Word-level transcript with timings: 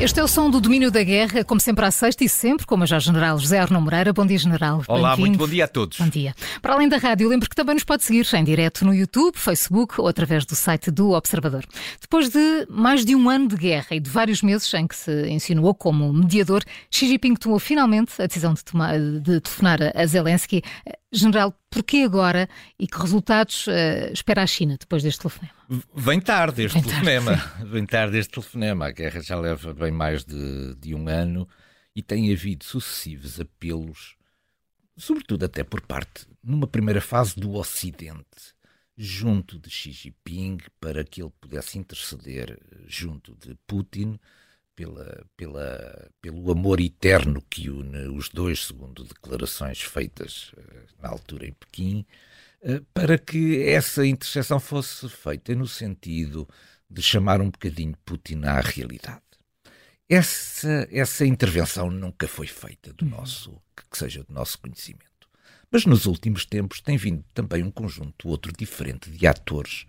Este 0.00 0.20
é 0.20 0.22
o 0.22 0.28
som 0.28 0.48
do 0.48 0.60
domínio 0.60 0.92
da 0.92 1.02
guerra, 1.02 1.42
como 1.42 1.60
sempre 1.60 1.84
à 1.84 1.90
sexta 1.90 2.22
e 2.22 2.28
sempre 2.28 2.64
com 2.64 2.76
o 2.76 2.78
Major-General 2.78 3.36
José 3.36 3.58
Arno 3.58 3.80
Moreira. 3.80 4.12
Bom 4.12 4.24
dia, 4.24 4.38
General. 4.38 4.80
Olá, 4.86 5.16
muito 5.16 5.36
bom 5.36 5.48
dia 5.48 5.64
a 5.64 5.68
todos. 5.68 5.98
Bom 5.98 6.08
dia. 6.08 6.36
Para 6.62 6.74
além 6.74 6.88
da 6.88 6.98
rádio, 6.98 7.28
lembro 7.28 7.50
que 7.50 7.56
também 7.56 7.74
nos 7.74 7.82
pode 7.82 8.04
seguir 8.04 8.24
em 8.32 8.44
direto 8.44 8.84
no 8.84 8.94
YouTube, 8.94 9.36
Facebook 9.36 10.00
ou 10.00 10.06
através 10.06 10.46
do 10.46 10.54
site 10.54 10.92
do 10.92 11.10
Observador. 11.10 11.64
Depois 12.00 12.28
de 12.28 12.64
mais 12.70 13.04
de 13.04 13.16
um 13.16 13.28
ano 13.28 13.48
de 13.48 13.56
guerra 13.56 13.88
e 13.90 13.98
de 13.98 14.08
vários 14.08 14.40
meses 14.40 14.72
em 14.72 14.86
que 14.86 14.94
se 14.94 15.28
insinuou 15.30 15.74
como 15.74 16.12
mediador, 16.12 16.62
Xi 16.88 17.08
Jinping 17.08 17.34
tomou 17.34 17.58
finalmente 17.58 18.22
a 18.22 18.26
decisão 18.26 18.54
de, 18.54 18.64
tomar, 18.64 18.96
de 18.96 19.40
telefonar 19.40 19.80
a 19.96 20.06
Zelensky. 20.06 20.62
General, 21.10 21.52
porquê 21.70 22.02
agora 22.02 22.48
e 22.78 22.86
que 22.86 22.98
resultados 22.98 23.66
uh, 23.66 24.12
espera 24.12 24.42
a 24.42 24.46
China 24.46 24.76
depois 24.78 25.02
deste 25.02 25.20
telefonema? 25.20 25.54
Vem 25.94 26.20
tarde 26.20 26.64
este 26.64 26.74
Vem 26.74 26.82
telefonema. 26.82 27.36
Tarde. 27.36 27.64
Vem 27.70 27.86
tarde 27.86 28.18
este 28.18 28.30
telefonema. 28.32 28.86
A 28.86 28.90
guerra 28.90 29.22
já 29.22 29.38
leva 29.38 29.72
bem 29.72 29.90
mais 29.90 30.24
de, 30.24 30.74
de 30.74 30.94
um 30.94 31.08
ano 31.08 31.48
e 31.96 32.02
tem 32.02 32.30
havido 32.32 32.64
sucessivos 32.64 33.40
apelos, 33.40 34.16
sobretudo 34.96 35.46
até 35.46 35.64
por 35.64 35.80
parte, 35.80 36.26
numa 36.42 36.66
primeira 36.66 37.00
fase, 37.00 37.34
do 37.34 37.54
Ocidente, 37.54 38.54
junto 38.96 39.58
de 39.58 39.70
Xi 39.70 39.92
Jinping, 39.92 40.58
para 40.78 41.04
que 41.04 41.22
ele 41.22 41.32
pudesse 41.40 41.78
interceder 41.78 42.58
junto 42.86 43.34
de 43.34 43.56
Putin 43.66 44.18
pela, 44.78 45.26
pela, 45.36 46.08
pelo 46.22 46.52
amor 46.52 46.80
eterno 46.80 47.42
que 47.50 47.68
une 47.68 48.06
os 48.16 48.28
dois, 48.28 48.66
segundo 48.66 49.02
declarações 49.02 49.82
feitas 49.82 50.52
eh, 50.56 50.84
na 51.02 51.08
altura 51.08 51.48
em 51.48 51.52
Pequim, 51.52 52.06
eh, 52.62 52.80
para 52.94 53.18
que 53.18 53.60
essa 53.64 54.06
interseção 54.06 54.60
fosse 54.60 55.08
feita 55.08 55.52
no 55.56 55.66
sentido 55.66 56.48
de 56.88 57.02
chamar 57.02 57.40
um 57.40 57.50
bocadinho 57.50 57.96
Putin 58.04 58.44
à 58.44 58.60
realidade. 58.60 59.20
Essa, 60.08 60.86
essa 60.92 61.26
intervenção 61.26 61.90
nunca 61.90 62.28
foi 62.28 62.46
feita 62.46 62.92
do 62.92 63.04
uhum. 63.04 63.10
nosso, 63.10 63.60
que 63.90 63.98
seja 63.98 64.22
do 64.22 64.32
nosso 64.32 64.60
conhecimento. 64.60 65.28
Mas 65.72 65.86
nos 65.86 66.06
últimos 66.06 66.46
tempos 66.46 66.80
tem 66.80 66.96
vindo 66.96 67.24
também 67.34 67.64
um 67.64 67.70
conjunto 67.72 68.28
outro 68.28 68.52
diferente 68.56 69.10
de 69.10 69.26
atores 69.26 69.86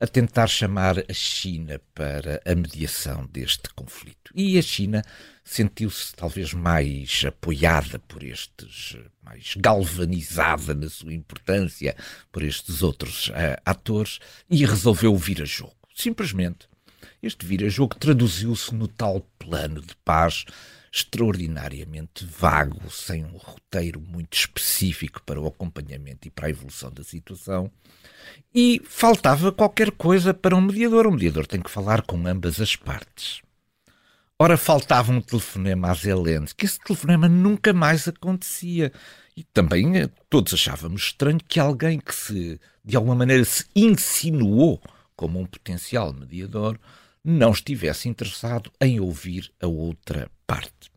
a 0.00 0.06
tentar 0.06 0.46
chamar 0.46 0.98
a 1.08 1.12
China 1.12 1.80
para 1.94 2.40
a 2.44 2.54
mediação 2.54 3.26
deste 3.32 3.68
conflito. 3.74 4.32
E 4.34 4.58
a 4.58 4.62
China 4.62 5.02
sentiu-se 5.44 6.14
talvez 6.14 6.52
mais 6.52 7.24
apoiada 7.26 7.98
por 7.98 8.22
estes, 8.22 8.96
mais 9.22 9.54
galvanizada 9.56 10.74
na 10.74 10.88
sua 10.88 11.14
importância 11.14 11.96
por 12.32 12.42
estes 12.42 12.82
outros 12.82 13.28
uh, 13.28 13.60
atores 13.64 14.18
e 14.50 14.64
resolveu 14.64 15.16
vir 15.16 15.42
a 15.42 15.44
jogo. 15.44 15.76
Simplesmente, 15.94 16.68
este 17.22 17.46
vir 17.46 17.64
a 17.64 17.68
jogo 17.68 17.94
traduziu-se 17.94 18.74
no 18.74 18.88
tal 18.88 19.20
plano 19.38 19.80
de 19.80 19.94
paz 20.04 20.44
extraordinariamente 20.94 22.24
vago, 22.24 22.88
sem 22.88 23.24
um 23.24 23.36
roteiro 23.36 24.00
muito 24.00 24.34
específico 24.34 25.20
para 25.24 25.40
o 25.40 25.48
acompanhamento 25.48 26.28
e 26.28 26.30
para 26.30 26.46
a 26.46 26.50
evolução 26.50 26.88
da 26.92 27.02
situação. 27.02 27.68
E 28.54 28.80
faltava 28.84 29.50
qualquer 29.50 29.90
coisa 29.90 30.32
para 30.32 30.54
um 30.54 30.60
mediador. 30.60 31.08
Um 31.08 31.10
mediador 31.10 31.48
tem 31.48 31.60
que 31.60 31.70
falar 31.70 32.02
com 32.02 32.24
ambas 32.28 32.60
as 32.60 32.76
partes. 32.76 33.42
Ora, 34.38 34.56
faltava 34.56 35.10
um 35.10 35.20
telefonema 35.20 35.90
a 35.90 35.94
Zelensky. 35.94 36.64
Esse 36.64 36.78
telefonema 36.78 37.28
nunca 37.28 37.72
mais 37.72 38.06
acontecia. 38.06 38.92
E 39.36 39.42
também 39.42 39.96
eh, 39.98 40.08
todos 40.30 40.54
achávamos 40.54 41.06
estranho 41.06 41.40
que 41.40 41.58
alguém 41.58 41.98
que 41.98 42.14
se, 42.14 42.60
de 42.84 42.94
alguma 42.94 43.16
maneira, 43.16 43.44
se 43.44 43.64
insinuou 43.74 44.80
como 45.16 45.40
um 45.40 45.46
potencial 45.46 46.12
mediador, 46.12 46.78
não 47.24 47.50
estivesse 47.50 48.08
interessado 48.08 48.70
em 48.80 49.00
ouvir 49.00 49.52
a 49.60 49.66
outra 49.66 50.30
parte. 50.46 50.90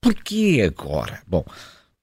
Porquê 0.00 0.62
agora? 0.66 1.20
Bom, 1.26 1.44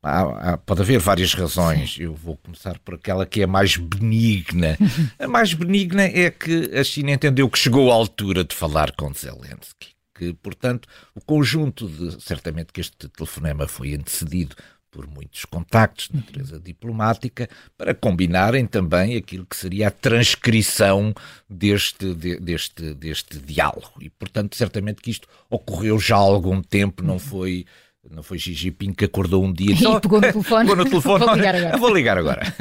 há, 0.04 0.54
há, 0.54 0.58
pode 0.58 0.82
haver 0.82 1.00
várias 1.00 1.34
razões. 1.34 1.98
Eu 2.00 2.14
vou 2.14 2.38
começar 2.38 2.78
por 2.80 2.96
aquela 2.96 3.26
que 3.26 3.42
é 3.42 3.48
mais 3.48 3.78
benigna. 3.78 4.78
a 5.20 5.28
mais 5.28 5.54
benigna 5.54 6.04
é 6.04 6.30
que 6.30 6.72
a 6.78 6.84
China 6.84 7.12
entendeu 7.12 7.50
que 7.50 7.60
chegou 7.60 7.92
à 7.92 7.96
altura 7.96 8.44
de 8.44 8.56
falar 8.56 8.92
com 8.92 9.14
Zelensky. 9.14 9.96
Que, 10.18 10.34
portanto, 10.34 10.88
o 11.14 11.20
conjunto 11.20 11.88
de. 11.90 12.24
Certamente 12.24 12.72
que 12.72 12.80
este 12.80 13.10
telefonema 13.10 13.68
foi 13.68 13.94
antecedido 13.96 14.56
por 14.96 15.06
muitos 15.08 15.44
contactos 15.44 16.08
de 16.08 16.16
natureza 16.16 16.58
diplomática 16.58 17.50
para 17.78 17.94
combinarem 17.94 18.66
também 18.66 19.18
aquilo 19.18 19.46
que 19.46 19.58
seria 19.58 19.90
a 19.90 19.92
transcrição 19.92 21.14
deste, 21.50 22.14
de, 22.14 22.40
deste, 22.40 22.94
deste 22.94 23.38
diálogo. 23.40 23.92
E, 24.00 24.10
portanto, 24.10 24.56
certamente 24.56 25.02
que 25.02 25.12
isto 25.12 25.28
ocorreu 25.50 26.00
já 26.00 26.16
há 26.16 26.20
algum 26.20 26.62
tempo, 26.62 27.04
não 27.04 27.20
foi 27.20 27.66
não 28.10 28.22
foi 28.22 28.38
Xi 28.38 28.54
Jinping 28.54 28.94
que 28.94 29.06
acordou 29.06 29.44
um 29.44 29.52
dia 29.52 29.74
e 29.74 29.78
só... 29.82 30.00
pegou 30.00 30.22
no 30.22 30.32
telefone. 30.32 30.70
pegou 30.70 30.76
no 30.78 30.90
telefone. 30.90 31.26
vou 31.26 31.36
ligar 31.36 31.56
agora. 31.56 31.78
Vou 31.78 31.94
ligar 31.94 32.18
agora. 32.18 32.56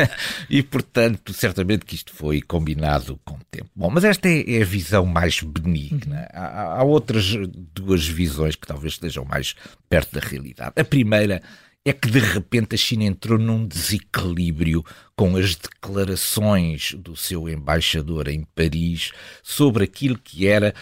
E, 0.51 0.63
portanto, 0.63 1.33
certamente 1.33 1.85
que 1.85 1.95
isto 1.95 2.13
foi 2.13 2.41
combinado 2.41 3.21
com 3.25 3.35
o 3.35 3.45
tempo. 3.49 3.71
Bom, 3.77 3.91
mas 3.91 4.03
esta 4.03 4.29
é, 4.29 4.57
é 4.57 4.63
a 4.63 4.65
visão 4.65 5.07
mais 5.07 5.41
benigna. 5.41 6.27
Há, 6.33 6.81
há, 6.81 6.83
outras 6.83 7.37
duas 7.75 8.09
visões 8.09 8.57
que 8.57 8.67
talvez 8.67 8.95
estejam 8.95 9.25
mais 9.25 9.55
perto 9.89 10.15
da 10.15 10.21
realidade. 10.21 10.73
A 10.77 10.85
primeira 10.85 11.41
é 11.85 11.93
que 11.93 12.11
de 12.11 12.19
repente 12.19 12.75
a 12.75 12.79
China 12.79 13.05
entrou 13.05 13.39
num 13.39 13.67
desequilíbrio 13.67 14.83
com 15.15 15.37
as 15.37 15.55
declarações 15.55 16.95
do 16.95 17.15
seu 17.15 17.49
embaixador 17.49 18.29
em 18.29 18.43
Paris 18.55 19.13
sobre 19.43 19.85
aquilo 19.85 20.19
que 20.19 20.47
era 20.47 20.75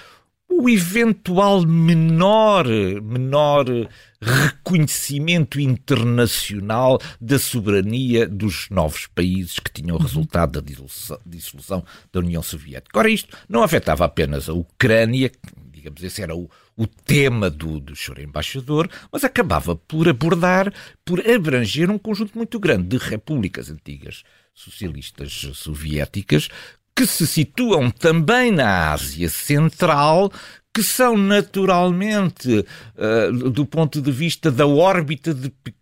o 0.48 0.68
eventual 0.68 1.66
menor, 1.66 2.66
menor 3.02 3.66
reconhecimento 4.20 5.58
internacional 5.58 7.00
da 7.20 7.38
soberania 7.38 8.28
dos 8.28 8.68
novos 8.70 9.06
países 9.06 9.58
que 9.58 9.72
tinham 9.72 9.96
uhum. 9.96 10.02
resultado 10.02 10.60
da 10.60 10.72
dissolução 11.26 11.82
da 12.12 12.20
União 12.20 12.42
Soviética. 12.42 12.98
Ora, 12.98 13.10
isto 13.10 13.36
não 13.48 13.62
afetava 13.62 14.04
apenas 14.04 14.48
a 14.48 14.52
Ucrânia, 14.52 15.32
digamos, 15.82 16.02
esse 16.02 16.22
era 16.22 16.34
o, 16.34 16.48
o 16.76 16.86
tema 16.86 17.50
do, 17.50 17.80
do 17.80 17.96
senhor 17.96 18.20
embaixador, 18.20 18.88
mas 19.10 19.24
acabava 19.24 19.74
por 19.74 20.08
abordar, 20.08 20.72
por 21.04 21.20
abranger 21.28 21.90
um 21.90 21.98
conjunto 21.98 22.38
muito 22.38 22.60
grande 22.60 22.96
de 22.96 22.96
repúblicas 22.96 23.68
antigas 23.68 24.22
socialistas 24.54 25.32
soviéticas 25.54 26.48
que 26.94 27.06
se 27.06 27.26
situam 27.26 27.90
também 27.90 28.52
na 28.52 28.92
Ásia 28.92 29.28
Central, 29.28 30.30
que 30.74 30.82
são 30.82 31.16
naturalmente, 31.16 32.64
uh, 32.96 33.50
do 33.50 33.66
ponto 33.66 34.00
de 34.00 34.12
vista 34.12 34.50
da 34.50 34.66
órbita 34.66 35.34
de 35.34 35.50
Pequim, 35.50 35.81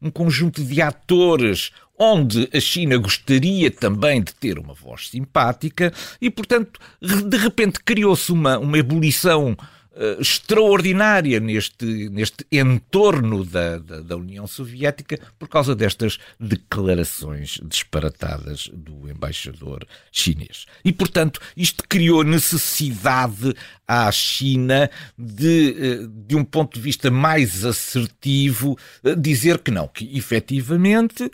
um 0.00 0.10
conjunto 0.10 0.62
de 0.62 0.80
atores 0.80 1.70
onde 1.98 2.48
a 2.52 2.60
China 2.60 2.96
gostaria 2.96 3.70
também 3.70 4.22
de 4.22 4.34
ter 4.34 4.58
uma 4.58 4.74
voz 4.74 5.08
simpática 5.08 5.92
e, 6.20 6.30
portanto, 6.30 6.80
de 7.00 7.36
repente 7.36 7.80
criou-se 7.80 8.32
uma, 8.32 8.58
uma 8.58 8.78
ebulição 8.78 9.52
uh, 9.52 10.20
extraordinária 10.20 11.38
neste, 11.38 12.08
neste 12.08 12.44
entorno 12.50 13.44
da, 13.44 13.78
da, 13.78 14.00
da, 14.00 14.16
União 14.16 14.46
Soviética 14.46 15.18
por 15.38 15.48
causa 15.48 15.74
destas 15.74 16.18
declarações 16.38 17.60
disparatadas 17.62 18.68
do 18.72 19.08
embaixador 19.08 19.86
chinês. 20.10 20.66
E, 20.84 20.92
portanto, 20.92 21.40
isto 21.56 21.84
criou 21.88 22.24
necessidade 22.24 23.54
à 23.86 24.10
China 24.10 24.90
de, 25.16 25.76
eh, 25.78 26.08
de 26.26 26.36
um 26.36 26.44
ponto 26.44 26.74
de 26.74 26.80
vista 26.80 27.10
mais 27.10 27.64
assertivo, 27.64 28.78
eh, 29.04 29.14
dizer 29.14 29.58
que 29.58 29.70
não, 29.70 29.88
que 29.88 30.16
efetivamente 30.16 31.30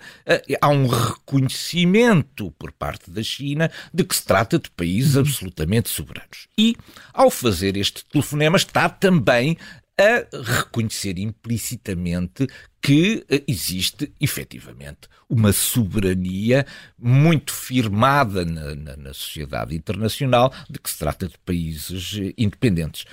há 0.61 0.69
um 0.69 0.87
reconhecimento 0.87 2.52
por 2.58 2.73
parte 2.73 3.11
da 3.11 3.23
China 3.23 3.70
de 3.93 4.05
que 4.05 4.14
se 4.14 4.25
trata 4.25 4.58
de 4.58 4.70
países 4.70 5.14
uhum. 5.14 5.23
absolutamente 5.23 5.88
soberanos. 5.88 6.49
E, 6.58 6.76
ao 7.12 7.31
fazer 7.31 7.76
este 7.76 8.05
telefonema, 8.05 8.56
está 8.56 8.88
também 8.88 9.56
a 9.99 10.27
reconhecer 10.33 11.19
implicitamente 11.19 12.47
que 12.81 13.25
eh, 13.29 13.45
existe 13.47 14.13
efetivamente 14.21 15.09
uma 15.29 15.53
soberania 15.53 16.67
muito 16.99 17.53
firmada 17.53 18.45
na, 18.45 18.75
na, 18.75 18.97
na 18.97 19.13
sociedade 19.15 19.77
internacional 19.77 20.53
de 20.69 20.79
que 20.79 20.91
se 20.91 20.99
trata 20.99 21.29
de 21.29 21.39
países 21.39 22.19
eh, 22.19 22.33
independentes 22.39 23.05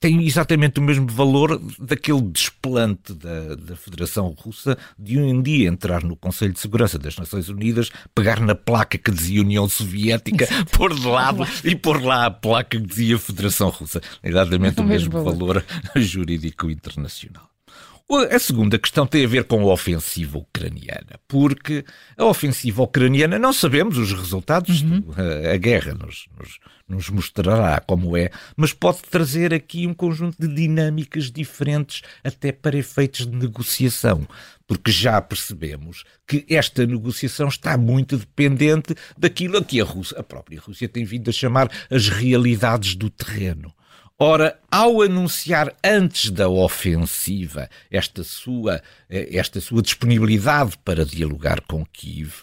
tem 0.00 0.24
exatamente 0.26 0.80
o 0.80 0.82
mesmo 0.82 1.06
valor 1.06 1.60
daquele 1.78 2.20
desplante 2.22 3.14
da, 3.14 3.54
da 3.54 3.76
Federação 3.76 4.34
Russa 4.38 4.76
de 4.98 5.18
um 5.18 5.40
dia 5.42 5.68
entrar 5.68 6.02
no 6.02 6.16
Conselho 6.16 6.52
de 6.52 6.60
Segurança 6.60 6.98
das 6.98 7.16
Nações 7.16 7.48
Unidas, 7.48 7.90
pegar 8.14 8.40
na 8.40 8.54
placa 8.54 8.98
que 8.98 9.10
dizia 9.10 9.40
União 9.40 9.68
Soviética, 9.68 10.46
pôr 10.72 10.94
de 10.94 11.06
lado 11.06 11.46
e 11.64 11.74
pôr 11.74 12.02
lá 12.02 12.26
a 12.26 12.30
placa 12.30 12.78
que 12.78 12.86
dizia 12.86 13.18
Federação 13.18 13.68
Russa. 13.70 14.00
Exatamente 14.22 14.80
o, 14.80 14.82
o 14.82 14.86
mesmo, 14.86 15.12
mesmo 15.12 15.24
valor. 15.24 15.62
valor 15.62 15.64
jurídico 15.96 16.70
internacional. 16.70 17.47
A 18.10 18.38
segunda 18.38 18.78
questão 18.78 19.06
tem 19.06 19.22
a 19.22 19.28
ver 19.28 19.44
com 19.44 19.60
a 19.68 19.72
ofensiva 19.72 20.38
ucraniana, 20.38 21.20
porque 21.28 21.84
a 22.16 22.24
ofensiva 22.24 22.82
ucraniana 22.82 23.38
não 23.38 23.52
sabemos 23.52 23.98
os 23.98 24.14
resultados, 24.14 24.80
uhum. 24.80 25.04
a, 25.14 25.52
a, 25.52 25.56
guerra 25.58 25.92
nos, 25.92 26.26
nos, 26.38 26.58
nos, 26.88 27.10
mostrará 27.10 27.78
como 27.80 28.16
é, 28.16 28.30
mas 28.56 28.72
pode 28.72 29.02
trazer 29.02 29.52
aqui 29.52 29.86
um 29.86 29.92
conjunto 29.92 30.40
de 30.40 30.48
dinâmicas 30.48 31.30
diferentes 31.30 32.00
até 32.24 32.50
para 32.50 32.78
efeitos 32.78 33.26
de 33.26 33.36
negociação, 33.36 34.26
porque 34.66 34.90
já 34.90 35.20
percebemos 35.20 36.04
que 36.26 36.46
esta 36.48 36.86
negociação 36.86 37.48
está 37.48 37.76
muito 37.76 38.16
dependente 38.16 38.94
daquilo 39.18 39.58
a 39.58 39.64
que 39.64 39.82
a, 39.82 39.84
Rússia, 39.84 40.18
a 40.18 40.22
própria 40.22 40.58
Rússia 40.58 40.88
tem 40.88 41.04
vindo 41.04 41.28
a 41.28 41.32
chamar 41.32 41.70
as 41.90 42.08
realidades 42.08 42.94
do 42.94 43.10
terreno. 43.10 43.70
Ora, 44.20 44.58
ao 44.68 45.00
anunciar 45.00 45.72
antes 45.82 46.30
da 46.30 46.48
ofensiva 46.48 47.70
esta 47.88 48.24
sua, 48.24 48.82
eh, 49.08 49.28
esta 49.30 49.60
sua 49.60 49.80
disponibilidade 49.80 50.76
para 50.84 51.04
dialogar 51.04 51.60
com 51.60 51.86
Kiev, 51.86 52.42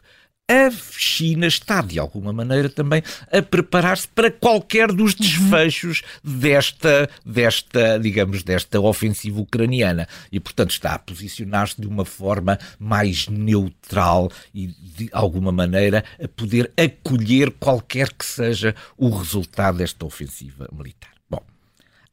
a 0.50 0.72
China 0.72 1.48
está, 1.48 1.82
de 1.82 2.00
alguma 2.00 2.32
maneira, 2.32 2.70
também 2.70 3.04
a 3.30 3.42
preparar-se 3.42 4.08
para 4.08 4.32
qualquer 4.32 4.88
dos 4.94 5.16
uhum. 5.16 5.20
desfechos 5.20 6.02
desta, 6.24 7.10
desta, 7.26 8.00
digamos, 8.00 8.42
desta 8.42 8.80
ofensiva 8.80 9.42
ucraniana. 9.42 10.08
E, 10.32 10.40
portanto, 10.40 10.72
está 10.72 10.94
a 10.94 11.00
posicionar-se 11.00 11.82
de 11.82 11.88
uma 11.88 12.06
forma 12.06 12.58
mais 12.80 13.28
neutral 13.28 14.32
e, 14.54 14.68
de 14.68 15.10
alguma 15.12 15.52
maneira, 15.52 16.06
a 16.24 16.28
poder 16.30 16.72
acolher 16.78 17.52
qualquer 17.52 18.14
que 18.14 18.26
seja 18.26 18.74
o 18.96 19.10
resultado 19.10 19.80
desta 19.80 20.06
ofensiva 20.06 20.70
militar 20.72 21.15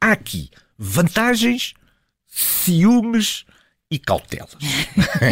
há 0.03 0.13
aqui 0.13 0.51
vantagens, 0.77 1.75
ciúmes 2.27 3.45
e 3.89 3.99
cautelas. 3.99 4.57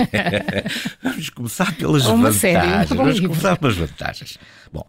Vamos 1.02 1.30
começar 1.30 1.74
pelas 1.76 2.06
Uma 2.06 2.30
vantagens. 2.30 2.88
Vamos 2.90 3.20
começar 3.20 3.56
pelas 3.56 3.76
vantagens. 3.76 4.38
Bom, 4.72 4.88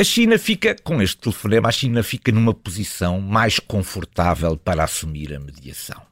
a 0.00 0.04
China 0.04 0.36
fica, 0.38 0.74
com 0.82 1.00
este 1.00 1.16
telefonema, 1.18 1.68
a 1.68 1.72
China 1.72 2.02
fica 2.02 2.32
numa 2.32 2.52
posição 2.52 3.20
mais 3.20 3.60
confortável 3.60 4.56
para 4.56 4.82
assumir 4.82 5.32
a 5.32 5.38
mediação. 5.38 6.07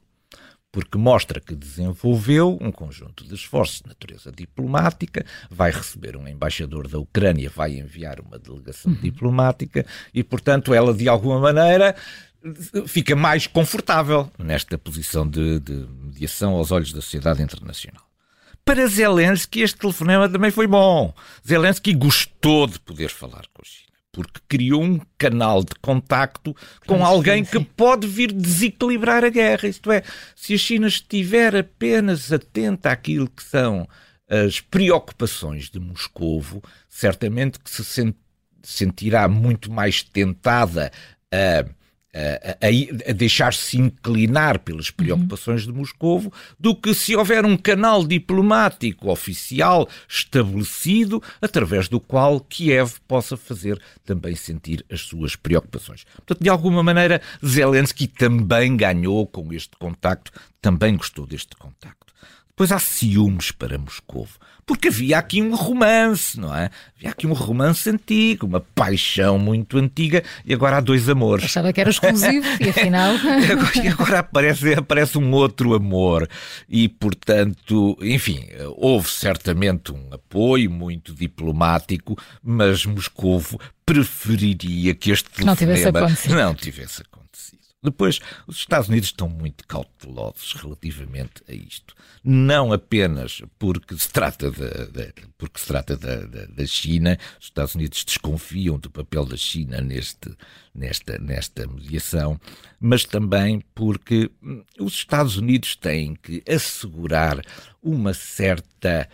Porque 0.77 0.95
mostra 0.95 1.41
que 1.41 1.55
desenvolveu 1.55 2.55
um 2.61 2.71
conjunto 2.71 3.27
de 3.27 3.33
esforços 3.33 3.81
de 3.81 3.87
natureza 3.87 4.31
diplomática, 4.31 5.25
vai 5.49 5.71
receber 5.71 6.15
um 6.15 6.27
embaixador 6.27 6.87
da 6.87 6.99
Ucrânia, 6.99 7.49
vai 7.49 7.79
enviar 7.79 8.19
uma 8.19 8.37
delegação 8.37 8.91
uhum. 8.91 8.99
diplomática 9.01 9.83
e, 10.13 10.23
portanto, 10.23 10.75
ela 10.75 10.93
de 10.93 11.09
alguma 11.09 11.39
maneira 11.39 11.95
fica 12.85 13.15
mais 13.15 13.47
confortável 13.47 14.29
nesta 14.37 14.77
posição 14.77 15.27
de, 15.27 15.59
de 15.61 15.73
mediação 15.99 16.53
aos 16.53 16.71
olhos 16.71 16.93
da 16.93 17.01
sociedade 17.01 17.41
internacional. 17.41 18.03
Para 18.63 18.85
Zelensky, 18.85 19.61
este 19.61 19.79
telefonema 19.79 20.29
também 20.29 20.51
foi 20.51 20.67
bom. 20.67 21.11
Zelensky 21.43 21.91
gostou 21.91 22.67
de 22.67 22.79
poder 22.79 23.09
falar 23.09 23.47
com 23.51 23.63
a 23.63 23.65
China, 23.65 23.86
porque 24.23 24.41
criou 24.47 24.83
um 24.83 24.99
canal 25.17 25.63
de 25.63 25.75
contacto 25.81 26.55
com 26.85 27.05
alguém 27.05 27.45
que 27.45 27.59
pode 27.59 28.07
vir 28.07 28.31
desequilibrar 28.31 29.23
a 29.23 29.29
guerra. 29.29 29.67
Isto 29.67 29.91
é, 29.91 30.03
se 30.35 30.53
a 30.53 30.57
China 30.57 30.87
estiver 30.87 31.55
apenas 31.55 32.31
atenta 32.31 32.91
àquilo 32.91 33.29
que 33.29 33.43
são 33.43 33.87
as 34.27 34.59
preocupações 34.59 35.69
de 35.69 35.79
Moscovo, 35.79 36.61
certamente 36.89 37.59
que 37.59 37.69
se 37.69 38.13
sentirá 38.63 39.27
muito 39.27 39.71
mais 39.71 40.03
tentada 40.03 40.91
a 41.31 41.65
a, 42.17 43.11
a 43.11 43.13
deixar-se 43.13 43.77
inclinar 43.77 44.59
pelas 44.59 44.89
preocupações 44.89 45.65
uhum. 45.65 45.71
de 45.71 45.77
Moscovo 45.79 46.33
do 46.59 46.75
que 46.75 46.93
se 46.93 47.15
houver 47.15 47.45
um 47.45 47.55
canal 47.55 48.05
diplomático 48.05 49.11
oficial 49.11 49.87
estabelecido 50.07 51.21
através 51.41 51.87
do 51.87 51.99
qual 51.99 52.39
Kiev 52.39 52.95
possa 53.07 53.37
fazer 53.37 53.79
também 54.05 54.35
sentir 54.35 54.83
as 54.91 55.01
suas 55.01 55.35
preocupações. 55.35 56.05
Portanto, 56.15 56.43
de 56.43 56.49
alguma 56.49 56.81
maneira, 56.81 57.21
Zelensky 57.45 58.07
também 58.07 58.75
ganhou 58.75 59.27
com 59.27 59.53
este 59.53 59.75
contacto, 59.77 60.31
também 60.61 60.97
gostou 60.97 61.25
deste 61.25 61.55
contacto. 61.55 62.07
Depois 62.57 62.71
há 62.71 62.79
ciúmes 62.79 63.51
para 63.51 63.77
Moscovo. 63.77 64.39
Porque 64.65 64.87
havia 64.87 65.19
aqui 65.19 65.43
um 65.43 65.55
romance, 65.55 66.39
não 66.39 66.53
é? 66.53 66.71
Havia 66.97 67.11
aqui 67.11 67.27
um 67.27 67.33
romance 67.33 67.87
antigo, 67.87 68.47
uma 68.47 68.59
paixão 68.59 69.37
muito 69.37 69.77
antiga, 69.77 70.23
e 70.43 70.55
agora 70.55 70.77
há 70.77 70.79
dois 70.79 71.07
amores. 71.07 71.45
Achava 71.45 71.71
que 71.71 71.79
era 71.79 71.91
exclusivo, 71.91 72.47
e 72.59 72.67
afinal. 72.67 73.13
e 73.81 73.87
agora 73.87 74.19
aparece, 74.19 74.73
aparece 74.73 75.19
um 75.19 75.31
outro 75.33 75.75
amor. 75.75 76.27
E, 76.67 76.89
portanto, 76.89 77.95
enfim, 78.01 78.43
houve 78.75 79.07
certamente 79.07 79.91
um 79.91 80.09
apoio 80.11 80.71
muito 80.71 81.13
diplomático, 81.13 82.17
mas 82.43 82.87
Moscovo 82.87 83.59
preferiria 83.85 84.93
que 84.95 85.11
este 85.11 85.29
telefonema 85.29 85.51
não 85.51 85.55
tivesse 85.55 85.87
acontecido. 85.87 86.35
Não 86.35 86.55
tivesse 86.55 87.01
acontecido. 87.03 87.06
Depois, 87.91 88.19
os 88.45 88.57
Estados 88.57 88.89
Unidos 88.89 89.09
estão 89.09 89.29
muito 89.29 89.65
cautelosos 89.67 90.53
relativamente 90.53 91.43
a 91.47 91.53
isto. 91.53 91.95
Não 92.23 92.73
apenas 92.73 93.41
porque 93.57 93.97
se 93.97 94.09
trata, 94.09 94.51
de, 94.51 94.91
de 94.91 95.13
porque 95.37 95.59
se 95.59 95.67
trata 95.67 95.95
da, 95.95 96.17
da, 96.17 96.45
da, 96.45 96.65
China, 96.65 97.17
os 97.39 97.45
Estados 97.45 97.75
Unidos 97.75 98.03
desconfiam 98.03 98.77
do 98.77 98.89
papel 98.89 99.25
da 99.25 99.37
China 99.37 99.81
neste, 99.81 100.35
nesta, 100.73 101.17
nesta 101.17 101.67
mediação, 101.67 102.39
mas 102.79 103.05
também 103.05 103.63
porque 103.73 104.29
hum, 104.43 104.63
os 104.79 104.93
Estados 104.93 105.37
Unidos 105.37 105.75
têm 105.75 106.15
que 106.15 106.43
assegurar 106.47 107.41
uma 107.81 108.13
certa 108.13 109.07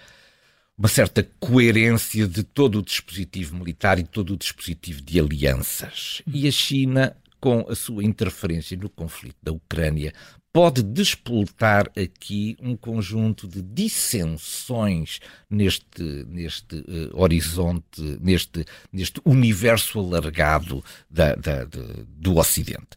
uma 0.78 0.88
certa 0.88 1.24
coerência 1.40 2.28
de 2.28 2.44
todo 2.44 2.80
o 2.80 2.84
dispositivo 2.84 3.56
militar 3.56 4.00
e 4.00 4.04
todo 4.04 4.34
o 4.34 4.38
dispositivo 4.38 5.02
de 5.02 5.20
alianças. 5.20 6.22
E 6.26 6.48
a 6.48 6.52
China 6.52 7.16
com 7.44 7.66
a 7.68 7.76
sua 7.76 8.06
interferência 8.06 8.78
no 8.78 8.90
conflito 8.90 9.36
da 9.44 9.52
Ucrânia, 9.52 10.14
pode 10.54 10.82
despoltar 10.82 11.88
aqui 11.90 12.56
um 12.62 12.78
conjunto 12.78 13.50
de 13.50 13.62
dissensões 13.62 15.20
neste, 15.50 16.02
neste 16.30 16.78
uh, 16.78 17.22
horizonte, 17.22 18.02
neste, 18.22 18.64
neste 18.94 19.20
universo 19.26 20.00
alargado 20.00 20.82
da, 21.10 21.36
da, 21.36 21.66
de, 21.66 22.06
do 22.08 22.38
Ocidente. 22.38 22.96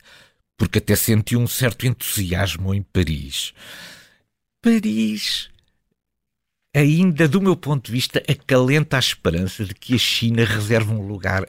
Porque 0.57 0.79
até 0.79 0.95
senti 0.95 1.35
um 1.35 1.49
certo 1.49 1.85
entusiasmo 1.85 2.73
em 2.73 2.83
Paris. 2.83 3.53
Paris 4.63 5.51
ainda, 6.73 7.27
do 7.27 7.43
meu 7.43 7.57
ponto 7.57 7.87
de 7.87 7.93
vista, 7.93 8.23
acalenta 8.31 8.97
a 8.97 9.01
esperança 9.01 9.65
de 9.65 9.75
que 9.75 9.97
a 9.97 9.99
China 9.99 10.45
reserve 10.45 10.93
um 10.93 11.05
lugar 11.05 11.45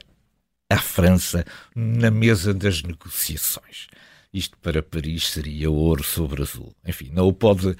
à 0.70 0.78
França 0.78 1.44
na 1.74 2.10
mesa 2.10 2.52
das 2.52 2.82
negociações. 2.82 3.88
Isto 4.32 4.58
para 4.58 4.82
Paris 4.82 5.28
seria 5.28 5.70
ouro 5.70 6.04
sobre 6.04 6.42
azul. 6.42 6.74
Enfim, 6.86 7.10
não 7.14 7.28
o 7.28 7.32
pode 7.32 7.68
uh, 7.68 7.76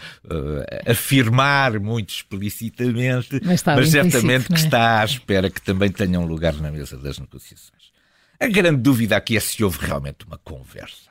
afirmar 0.87 1.79
muito 1.79 2.09
explicitamente, 2.09 3.39
mas, 3.45 3.63
mas 3.63 3.91
certamente 3.91 4.47
que 4.47 4.55
é? 4.55 4.57
está 4.57 5.01
à 5.03 5.05
espera 5.05 5.51
que 5.51 5.61
também 5.61 5.91
tenha 5.91 6.19
um 6.19 6.25
lugar 6.25 6.55
na 6.55 6.71
mesa 6.71 6.97
das 6.97 7.19
negociações. 7.19 7.93
A 8.41 8.47
grande 8.47 8.81
dúvida 8.81 9.17
aqui 9.17 9.37
é 9.37 9.41
se 9.41 9.63
houve 9.63 9.85
realmente 9.85 10.25
uma 10.25 10.39
conversa 10.39 11.08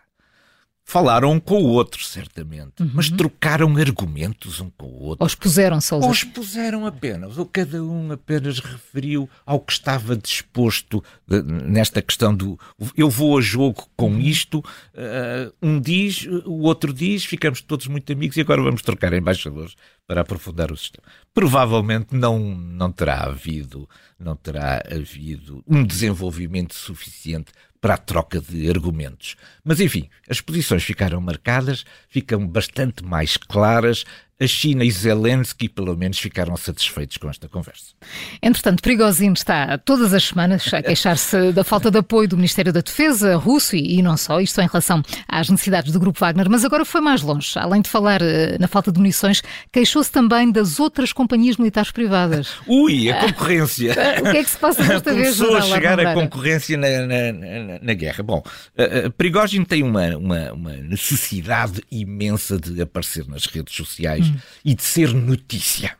Falaram 0.89 1.33
um 1.33 1.39
com 1.39 1.61
o 1.61 1.65
outro, 1.65 2.01
certamente, 2.01 2.81
uhum. 2.81 2.91
mas 2.93 3.09
trocaram 3.09 3.75
argumentos 3.75 4.61
um 4.61 4.69
com 4.69 4.85
o 4.85 5.03
outro. 5.03 5.21
Ou 5.21 5.27
expuseram-se 5.27 5.93
Ou 5.93 6.09
expuseram 6.09 6.85
apenas, 6.85 7.37
ou 7.37 7.45
cada 7.45 7.83
um 7.83 8.09
apenas 8.13 8.59
referiu 8.59 9.29
ao 9.45 9.59
que 9.59 9.73
estava 9.73 10.15
disposto 10.15 11.03
de, 11.27 11.43
nesta 11.43 12.01
questão 12.01 12.33
do 12.33 12.57
eu 12.95 13.09
vou 13.09 13.37
a 13.37 13.41
jogo 13.41 13.85
com 13.97 14.11
uhum. 14.11 14.19
isto, 14.21 14.59
uh, 14.59 15.53
um 15.61 15.77
diz, 15.77 16.25
o 16.45 16.61
outro 16.61 16.93
diz, 16.93 17.25
ficamos 17.25 17.59
todos 17.59 17.87
muito 17.87 18.13
amigos 18.13 18.37
e 18.37 18.41
agora 18.41 18.61
vamos 18.61 18.81
trocar 18.81 19.11
embaixadores 19.11 19.75
para 20.07 20.21
aprofundar 20.21 20.71
o 20.71 20.77
sistema. 20.77 21.05
Provavelmente 21.33 22.15
não, 22.15 22.39
não 22.39 22.93
terá 22.93 23.25
havido, 23.25 23.89
não 24.17 24.37
terá 24.37 24.81
havido 24.89 25.61
um 25.67 25.83
desenvolvimento 25.83 26.73
suficiente 26.73 27.51
para 27.79 27.95
a 27.95 27.97
troca 27.97 28.41
de 28.41 28.69
argumentos. 28.69 29.35
Mas 29.63 29.79
enfim, 29.79 30.09
as 30.29 30.41
posições 30.41 30.83
ficaram 30.83 31.21
marcadas, 31.21 31.85
ficam 32.09 32.47
bastante 32.47 33.03
mais 33.03 33.37
claras 33.37 34.05
a 34.39 34.45
China 34.45 34.83
e 34.83 34.91
Zelensky, 34.91 35.67
pelo 35.67 35.97
menos, 35.97 36.19
ficaram 36.19 36.55
satisfeitos 36.55 37.17
com 37.17 37.27
esta 37.29 37.49
conversa. 37.49 37.93
Entretanto, 38.41 38.83
Prigozhin 38.83 39.33
está 39.33 39.77
todas 39.79 40.13
as 40.13 40.25
semanas 40.25 40.71
a 40.71 40.81
queixar-se 40.81 41.51
da 41.51 41.63
falta 41.63 41.89
de 41.89 41.97
apoio 41.97 42.27
do 42.27 42.35
Ministério 42.35 42.71
da 42.71 42.81
Defesa 42.81 43.35
russo 43.35 43.75
e, 43.75 43.97
e, 43.97 44.01
não 44.01 44.15
só, 44.15 44.39
isto 44.39 44.61
em 44.61 44.67
relação 44.67 45.01
às 45.27 45.49
necessidades 45.49 45.91
do 45.91 45.99
Grupo 45.99 46.19
Wagner, 46.19 46.47
mas 46.49 46.63
agora 46.63 46.85
foi 46.85 47.01
mais 47.01 47.23
longe. 47.23 47.49
Além 47.55 47.81
de 47.81 47.89
falar 47.89 48.21
uh, 48.21 48.59
na 48.59 48.67
falta 48.67 48.91
de 48.91 48.99
munições, 48.99 49.41
queixou-se 49.71 50.11
também 50.11 50.51
das 50.51 50.79
outras 50.79 51.11
companhias 51.11 51.57
militares 51.57 51.91
privadas. 51.91 52.57
Ui, 52.67 53.09
a 53.09 53.19
concorrência! 53.21 53.95
O 54.17 54.31
que 54.31 54.37
é 54.37 54.43
que 54.43 54.49
se 54.49 54.57
passa 54.57 54.83
desta 54.83 55.13
vez? 55.13 55.37
Começou 55.37 55.55
a 55.55 55.61
chegar 55.61 55.99
a 55.99 56.13
concorrência 56.13 56.77
na, 56.77 56.87
na, 57.01 57.31
na, 57.31 57.79
na 57.81 57.93
guerra. 57.93 58.23
Bom, 58.23 58.43
uh, 58.77 59.11
Prigozhin 59.11 59.63
tem 59.63 59.83
uma, 59.83 60.17
uma, 60.17 60.53
uma 60.53 60.71
necessidade 60.73 61.83
imensa 61.91 62.59
de 62.59 62.81
aparecer 62.81 63.27
nas 63.27 63.45
redes 63.45 63.75
sociais 63.75 64.26
hum. 64.29 64.39
e 64.63 64.75
de 64.75 64.83
ser 64.83 65.13
notícia. 65.13 65.97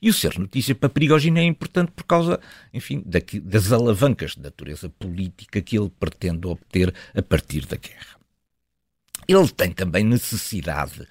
E 0.00 0.08
o 0.08 0.12
ser 0.12 0.38
notícia 0.38 0.74
para 0.74 0.88
Prigogine 0.88 1.40
é 1.40 1.44
importante 1.44 1.92
por 1.92 2.04
causa, 2.04 2.40
enfim, 2.72 3.02
daqui, 3.04 3.38
das 3.38 3.70
alavancas 3.70 4.34
de 4.34 4.40
natureza 4.40 4.88
política 4.88 5.60
que 5.60 5.78
ele 5.78 5.90
pretende 6.00 6.46
obter 6.46 6.94
a 7.14 7.22
partir 7.22 7.66
da 7.66 7.76
guerra. 7.76 8.16
Ele 9.28 9.48
tem 9.48 9.70
também 9.70 10.04
necessidade 10.04 11.06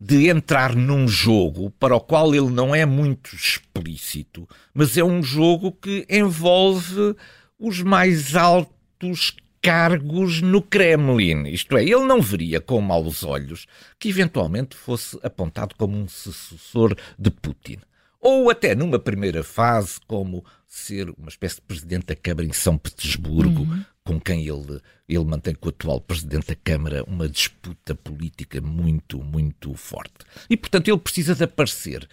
de 0.00 0.28
entrar 0.28 0.76
num 0.76 1.08
jogo 1.08 1.70
para 1.70 1.96
o 1.96 2.00
qual 2.00 2.34
ele 2.34 2.50
não 2.50 2.74
é 2.74 2.86
muito 2.86 3.34
explícito, 3.34 4.48
mas 4.72 4.96
é 4.96 5.02
um 5.02 5.22
jogo 5.22 5.72
que 5.72 6.06
envolve 6.08 7.16
os 7.58 7.82
mais 7.82 8.36
altos 8.36 9.34
cargos 9.60 10.40
no 10.40 10.62
Kremlin. 10.62 11.48
Isto 11.48 11.76
é, 11.76 11.82
ele 11.82 12.04
não 12.04 12.20
veria 12.20 12.60
com 12.60 12.80
maus 12.80 13.22
olhos 13.22 13.66
que 13.98 14.08
eventualmente 14.08 14.76
fosse 14.76 15.18
apontado 15.22 15.74
como 15.76 15.96
um 15.96 16.08
sucessor 16.08 16.96
de 17.18 17.30
Putin. 17.30 17.78
Ou 18.20 18.50
até 18.50 18.74
numa 18.74 18.98
primeira 18.98 19.44
fase, 19.44 20.00
como 20.06 20.44
ser 20.66 21.08
uma 21.10 21.28
espécie 21.28 21.56
de 21.56 21.62
presidente 21.62 22.06
da 22.06 22.16
Câmara 22.16 22.46
em 22.46 22.52
São 22.52 22.76
Petersburgo, 22.76 23.62
uhum. 23.62 23.84
com 24.04 24.20
quem 24.20 24.46
ele, 24.46 24.80
ele 25.08 25.24
mantém 25.24 25.54
com 25.54 25.68
o 25.68 25.70
atual 25.70 26.00
presidente 26.00 26.48
da 26.48 26.56
Câmara 26.56 27.04
uma 27.04 27.28
disputa 27.28 27.94
política 27.94 28.60
muito, 28.60 29.22
muito 29.22 29.72
forte. 29.74 30.26
E, 30.50 30.56
portanto, 30.56 30.88
ele 30.88 30.98
precisa 30.98 31.34
de 31.34 31.44
aparecer 31.44 32.08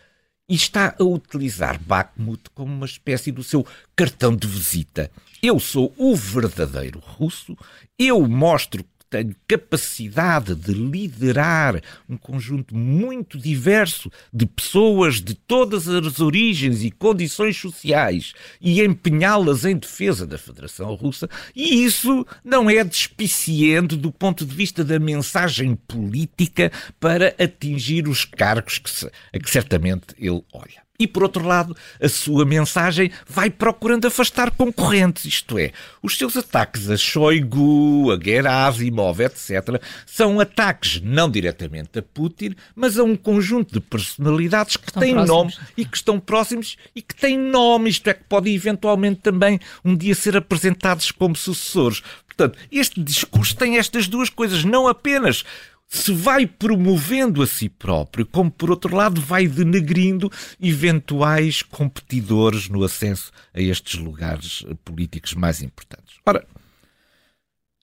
e 0.48 0.56
está 0.56 0.96
a 1.00 1.04
utilizar 1.04 1.80
Bakhmut 1.80 2.50
como 2.54 2.74
uma 2.74 2.86
espécie 2.86 3.32
do 3.32 3.44
seu 3.44 3.66
cartão 3.96 4.36
de 4.36 4.48
visita. 4.48 5.12
Eu 5.42 5.60
sou 5.60 5.94
o 5.98 6.16
verdadeiro 6.16 7.00
russo, 7.00 7.58
eu 7.98 8.28
mostro 8.28 8.86
tenho 9.16 9.36
capacidade 9.48 10.54
de 10.56 10.74
liderar 10.74 11.82
um 12.10 12.18
conjunto 12.18 12.76
muito 12.76 13.38
diverso 13.38 14.12
de 14.34 14.46
pessoas 14.46 15.22
de 15.22 15.34
todas 15.34 15.88
as 15.88 16.20
origens 16.20 16.84
e 16.84 16.92
condições 16.92 17.56
sociais 17.58 18.34
e 18.60 18.82
empenhá-las 18.82 19.64
em 19.64 19.78
defesa 19.78 20.28
da 20.28 20.38
Federação 20.38 20.94
Russa, 20.96 21.30
e 21.56 21.86
isso 21.86 22.26
não 22.44 22.70
é 22.70 22.84
despiciente 22.84 23.96
do 23.96 24.12
ponto 24.12 24.46
de 24.46 24.54
vista 24.54 24.84
da 24.84 25.00
mensagem 25.00 25.76
política 25.76 26.72
para 27.00 27.34
atingir 27.40 28.08
os 28.08 28.26
cargos 28.26 28.80
que, 28.80 29.08
a 29.34 29.40
que 29.40 29.50
certamente 29.50 30.08
ele 30.18 30.44
olha. 30.52 30.85
E, 30.98 31.06
por 31.08 31.24
outro 31.24 31.46
lado, 31.46 31.76
a 32.02 32.08
sua 32.08 32.46
mensagem 32.46 33.12
vai 33.28 33.50
procurando 33.50 34.08
afastar 34.08 34.52
concorrentes, 34.52 35.26
isto 35.26 35.58
é, 35.58 35.72
os 36.02 36.18
seus 36.18 36.38
ataques 36.38 36.90
a 36.90 36.96
Shoigu, 36.96 38.12
a 38.12 38.24
Gerasimov, 38.24 39.20
etc., 39.22 39.82
são 40.06 40.40
ataques 40.40 41.02
não 41.02 41.30
diretamente 41.30 42.00
a 42.00 42.02
Putin, 42.02 42.56
mas 42.74 42.98
a 42.98 43.04
um 43.04 43.16
conjunto 43.16 43.74
de 43.74 43.80
personalidades 43.80 44.78
que 44.78 44.92
têm 44.94 45.14
nome 45.14 45.54
e 45.76 45.84
que 45.84 45.98
estão 45.98 46.20
próximos 46.20 46.78
e 46.96 47.02
que 47.02 47.16
têm 47.16 47.38
nome, 47.38 47.90
isto 47.90 48.08
é, 48.08 48.14
que 48.14 48.24
podem 48.24 48.56
eventualmente 48.56 49.22
também 49.22 49.60
um 49.84 49.96
dia 49.96 50.16
ser 50.16 50.38
apresentados 50.38 51.12
como 51.12 51.36
sucessores. 51.36 52.02
Portanto, 52.26 52.58
este 52.72 53.02
discurso 53.02 53.56
tem 53.56 53.78
estas 53.78 54.08
duas 54.08 54.30
coisas, 54.30 54.66
não 54.66 54.88
apenas 54.88 55.44
se 55.88 56.14
vai 56.14 56.46
promovendo 56.46 57.42
a 57.42 57.48
si 57.48 57.70
próprio, 57.70 58.26
como 58.26 58.52
por 58.52 58.70
outro 58.70 58.96
lado 58.96 59.22
vai 59.22 59.48
denegrindo 59.48 60.32
eventuais 60.60 61.62
competidores 61.62 62.68
no 62.70 62.84
acesso 62.84 63.32
a 63.54 63.62
estes 63.62 64.00
lugares 64.00 64.66
políticos 64.84 65.34
mais 65.34 65.62
importantes. 65.62 66.16
Ora, 66.26 66.46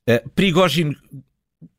uh, 0.09 0.28
Prigogine 0.30 0.97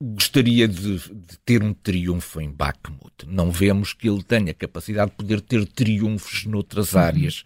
gostaria 0.01 0.67
de, 0.67 0.97
de, 0.97 1.37
ter 1.45 1.63
um 1.63 1.73
triunfo 1.73 2.39
em 2.39 2.49
Bakhmut. 2.49 3.25
Não 3.27 3.51
vemos 3.51 3.93
que 3.93 4.09
ele 4.09 4.23
tenha 4.23 4.53
capacidade 4.53 5.11
de 5.11 5.17
poder 5.17 5.41
ter 5.41 5.65
triunfos 5.67 6.45
noutras 6.45 6.93
uhum. 6.93 7.01
áreas. 7.01 7.43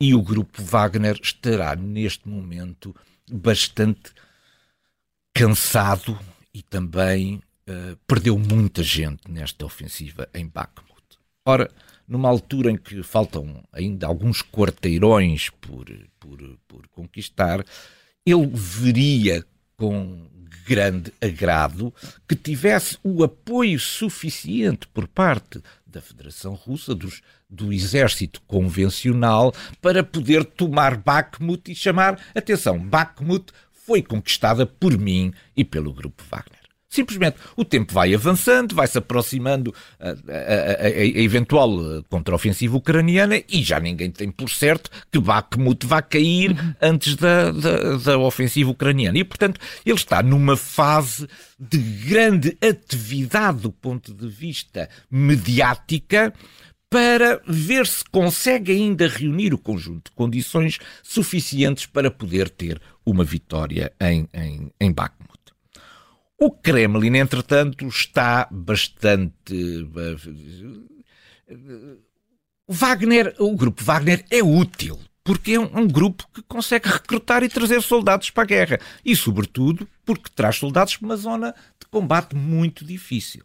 E 0.00 0.14
o 0.14 0.22
grupo 0.22 0.62
Wagner 0.62 1.18
estará 1.22 1.76
neste 1.76 2.28
momento 2.28 2.94
bastante 3.30 4.12
cansado 5.32 6.18
e 6.52 6.62
também 6.62 7.40
uh, 7.68 7.96
perdeu 8.06 8.38
muita 8.38 8.82
gente 8.82 9.30
nesta 9.30 9.64
ofensiva 9.64 10.28
em 10.34 10.46
Bakhmut. 10.46 11.02
Ora, 11.46 11.70
numa 12.06 12.28
altura 12.28 12.70
em 12.70 12.76
que 12.76 13.02
faltam 13.02 13.62
ainda 13.72 14.06
alguns 14.06 14.42
quarteirões 14.42 15.50
por, 15.60 15.86
por, 16.18 16.38
por 16.66 16.88
conquistar, 16.88 17.64
ele 18.26 18.46
veria 18.52 19.44
com 19.76 20.26
grande 20.64 21.12
agrado 21.20 21.92
que 22.26 22.34
tivesse 22.34 22.96
o 23.02 23.22
apoio 23.22 23.78
suficiente 23.78 24.86
por 24.88 25.06
parte 25.06 25.60
da 25.86 26.00
Federação 26.00 26.54
Russa, 26.54 26.94
dos, 26.94 27.20
do 27.48 27.72
exército 27.72 28.40
convencional, 28.46 29.54
para 29.80 30.02
poder 30.02 30.44
tomar 30.44 30.96
Bakhmut 30.96 31.70
e 31.70 31.74
chamar 31.74 32.18
atenção: 32.34 32.78
Bakhmut 32.78 33.52
foi 33.72 34.02
conquistada 34.02 34.64
por 34.66 34.96
mim 34.98 35.32
e 35.56 35.64
pelo 35.64 35.92
grupo 35.92 36.22
Wagner. 36.30 36.63
Simplesmente 36.94 37.38
o 37.56 37.64
tempo 37.64 37.92
vai 37.92 38.14
avançando, 38.14 38.72
vai-se 38.72 38.96
aproximando 38.96 39.74
a, 39.98 40.10
a, 40.10 40.12
a, 40.12 40.86
a, 40.86 41.00
eventual 41.00 42.04
contraofensiva 42.08 42.76
ucraniana 42.76 43.42
e 43.48 43.64
já 43.64 43.80
ninguém 43.80 44.12
tem 44.12 44.30
por 44.30 44.48
certo 44.48 44.88
que 45.10 45.18
Bakhmut 45.18 45.84
vai 45.84 46.02
cair 46.02 46.52
uhum. 46.52 46.74
antes 46.80 47.16
da, 47.16 47.50
da, 47.50 47.96
da 47.96 48.18
ofensiva 48.18 48.70
ucraniana. 48.70 49.18
E, 49.18 49.24
portanto, 49.24 49.60
ele 49.84 49.96
está 49.96 50.22
numa 50.22 50.56
fase 50.56 51.26
de 51.58 51.78
grande 51.78 52.56
atividade 52.62 53.62
do 53.62 53.72
ponto 53.72 54.14
de 54.14 54.28
vista 54.28 54.88
mediática 55.10 56.32
para 56.88 57.42
ver 57.44 57.88
se 57.88 58.04
consegue 58.04 58.70
ainda 58.70 59.08
reunir 59.08 59.52
o 59.52 59.58
conjunto 59.58 60.10
de 60.10 60.16
condições 60.16 60.78
suficientes 61.02 61.86
para 61.86 62.08
poder 62.08 62.48
ter 62.48 62.80
uma 63.04 63.24
vitória 63.24 63.92
em, 64.00 64.28
em, 64.32 64.70
em 64.80 64.92
Bakhmut. 64.92 65.43
O 66.38 66.50
Kremlin, 66.50 67.16
entretanto, 67.16 67.86
está 67.86 68.48
bastante. 68.50 69.86
Wagner, 72.68 73.34
o 73.38 73.54
grupo 73.54 73.84
Wagner 73.84 74.24
é 74.30 74.42
útil, 74.42 74.98
porque 75.22 75.52
é 75.52 75.60
um, 75.60 75.80
um, 75.80 75.86
grupo 75.86 76.26
que 76.34 76.42
consegue 76.42 76.88
recrutar 76.88 77.42
e 77.42 77.48
trazer 77.48 77.80
soldados 77.82 78.30
para 78.30 78.42
a 78.42 78.46
guerra. 78.46 78.80
E, 79.04 79.14
sobretudo, 79.14 79.88
porque 80.04 80.30
traz 80.34 80.56
soldados 80.56 80.96
para 80.96 81.06
uma 81.06 81.16
zona 81.16 81.54
de 81.80 81.86
combate 81.88 82.34
muito 82.34 82.84
difícil. 82.84 83.44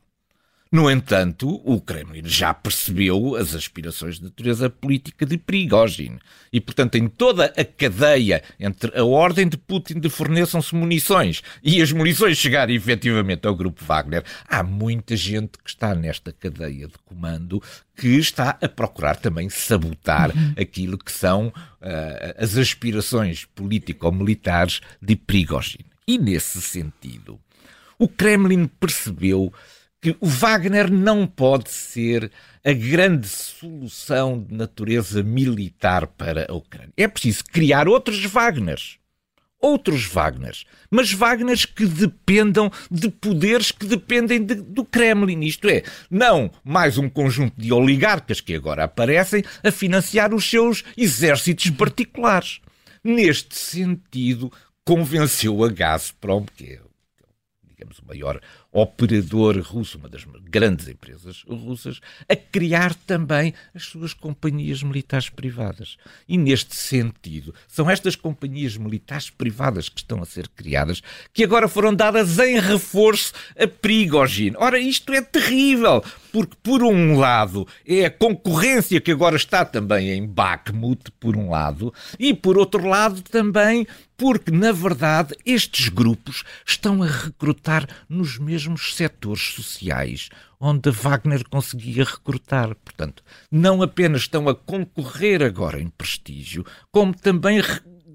No 0.71 0.89
entanto, 0.89 1.59
o 1.65 1.81
Kremlin 1.81 2.21
já 2.25 2.53
percebeu 2.53 3.35
as 3.35 3.55
aspirações 3.55 4.17
de 4.17 4.25
natureza 4.25 4.69
política 4.69 5.25
de 5.25 5.35
Prigozhin 5.35 6.19
e, 6.53 6.61
portanto, 6.61 6.93
em 6.93 7.07
toda 7.07 7.45
a 7.45 7.65
cadeia 7.65 8.43
entre 8.59 8.95
a 8.95 9.03
ordem 9.03 9.49
de 9.49 9.57
Putin 9.57 9.99
de 9.99 10.09
forneçam-se 10.09 10.75
munições 10.75 11.41
e 11.63 11.81
as 11.81 11.91
munições 11.91 12.37
chegarem 12.37 12.75
efetivamente 12.75 13.47
ao 13.47 13.55
grupo 13.55 13.83
Wagner, 13.83 14.23
há 14.47 14.61
muita 14.61 15.17
gente 15.17 15.57
que 15.57 15.71
está 15.71 15.95
nesta 15.95 16.31
cadeia 16.31 16.87
de 16.87 16.99
comando 17.03 17.63
que 17.97 18.19
está 18.19 18.55
a 18.61 18.69
procurar 18.69 19.15
também 19.15 19.49
sabotar 19.49 20.29
uhum. 20.29 20.53
aquilo 20.55 20.99
que 20.99 21.11
são 21.11 21.47
uh, 21.47 21.53
as 22.37 22.55
aspirações 22.55 23.43
político-militares 23.43 24.81
de 25.01 25.15
Prigozhin. 25.15 25.83
E, 26.07 26.19
nesse 26.19 26.61
sentido, 26.61 27.39
o 27.97 28.07
Kremlin 28.07 28.67
percebeu 28.67 29.51
que 30.01 30.15
o 30.19 30.27
Wagner 30.27 30.91
não 30.91 31.27
pode 31.27 31.69
ser 31.69 32.31
a 32.63 32.71
grande 32.71 33.27
solução 33.27 34.41
de 34.41 34.53
natureza 34.53 35.21
militar 35.23 36.07
para 36.07 36.45
a 36.49 36.53
Ucrânia. 36.53 36.93
É 36.95 37.07
preciso 37.07 37.43
criar 37.45 37.87
outros 37.87 38.23
Wagners. 38.25 38.97
Outros 39.61 40.05
Wagners. 40.05 40.65
Mas 40.89 41.11
Wagners 41.11 41.65
que 41.65 41.85
dependam 41.85 42.71
de 42.89 43.09
poderes 43.09 43.71
que 43.71 43.85
dependem 43.85 44.45
de, 44.45 44.55
do 44.55 44.85
Kremlin. 44.85 45.41
Isto 45.41 45.69
é, 45.69 45.83
não 46.09 46.49
mais 46.63 46.97
um 46.97 47.09
conjunto 47.09 47.59
de 47.59 47.73
oligarcas 47.73 48.39
que 48.39 48.55
agora 48.55 48.85
aparecem 48.85 49.43
a 49.61 49.69
financiar 49.69 50.33
os 50.33 50.49
seus 50.49 50.85
exércitos 50.95 51.69
particulares. 51.71 52.61
Neste 53.03 53.55
sentido, 53.55 54.51
convenceu 54.85 55.61
a 55.63 55.69
Gazprom, 55.69 56.45
que 56.55 56.73
é 56.73 56.79
digamos, 57.79 57.99
o 57.99 58.05
maior 58.05 58.41
operador 58.71 59.59
russo, 59.61 59.97
uma 59.97 60.07
das 60.07 60.25
grandes 60.43 60.87
empresas 60.87 61.43
russas, 61.47 61.99
a 62.27 62.35
criar 62.35 62.93
também 62.93 63.53
as 63.73 63.83
suas 63.83 64.13
companhias 64.13 64.83
militares 64.83 65.29
privadas. 65.29 65.97
E 66.27 66.37
neste 66.37 66.75
sentido, 66.75 67.53
são 67.67 67.89
estas 67.89 68.15
companhias 68.15 68.77
militares 68.77 69.29
privadas 69.29 69.89
que 69.89 69.99
estão 69.99 70.21
a 70.21 70.25
ser 70.25 70.47
criadas 70.49 71.01
que 71.33 71.43
agora 71.43 71.67
foram 71.67 71.93
dadas 71.93 72.37
em 72.39 72.59
reforço 72.59 73.33
a 73.57 73.67
Prigogine. 73.67 74.55
Ora, 74.57 74.79
isto 74.79 75.11
é 75.13 75.21
terrível, 75.21 76.03
porque 76.31 76.55
por 76.61 76.83
um 76.83 77.17
lado 77.17 77.67
é 77.85 78.05
a 78.05 78.11
concorrência 78.11 79.01
que 79.01 79.11
agora 79.11 79.35
está 79.35 79.65
também 79.65 80.11
em 80.11 80.27
Bakhmut, 80.27 81.11
por 81.19 81.35
um 81.35 81.49
lado, 81.49 81.93
e 82.17 82.33
por 82.33 82.57
outro 82.57 82.87
lado 82.87 83.21
também 83.21 83.87
porque, 84.17 84.51
na 84.51 84.73
verdade, 84.73 85.33
estes 85.45 85.87
grupos 85.87 86.43
estão 86.65 87.01
a 87.01 87.07
recrutar 87.07 87.87
nos 88.09 88.37
mesmos 88.37 88.95
setores 88.95 89.53
sociais 89.53 90.29
onde 90.59 90.91
Wagner 90.91 91.47
conseguia 91.47 92.03
recrutar. 92.03 92.75
Portanto, 92.75 93.23
não 93.49 93.81
apenas 93.81 94.21
estão 94.21 94.49
a 94.49 94.55
concorrer 94.55 95.41
agora 95.41 95.79
em 95.79 95.87
prestígio, 95.87 96.65
como 96.91 97.13
também 97.13 97.61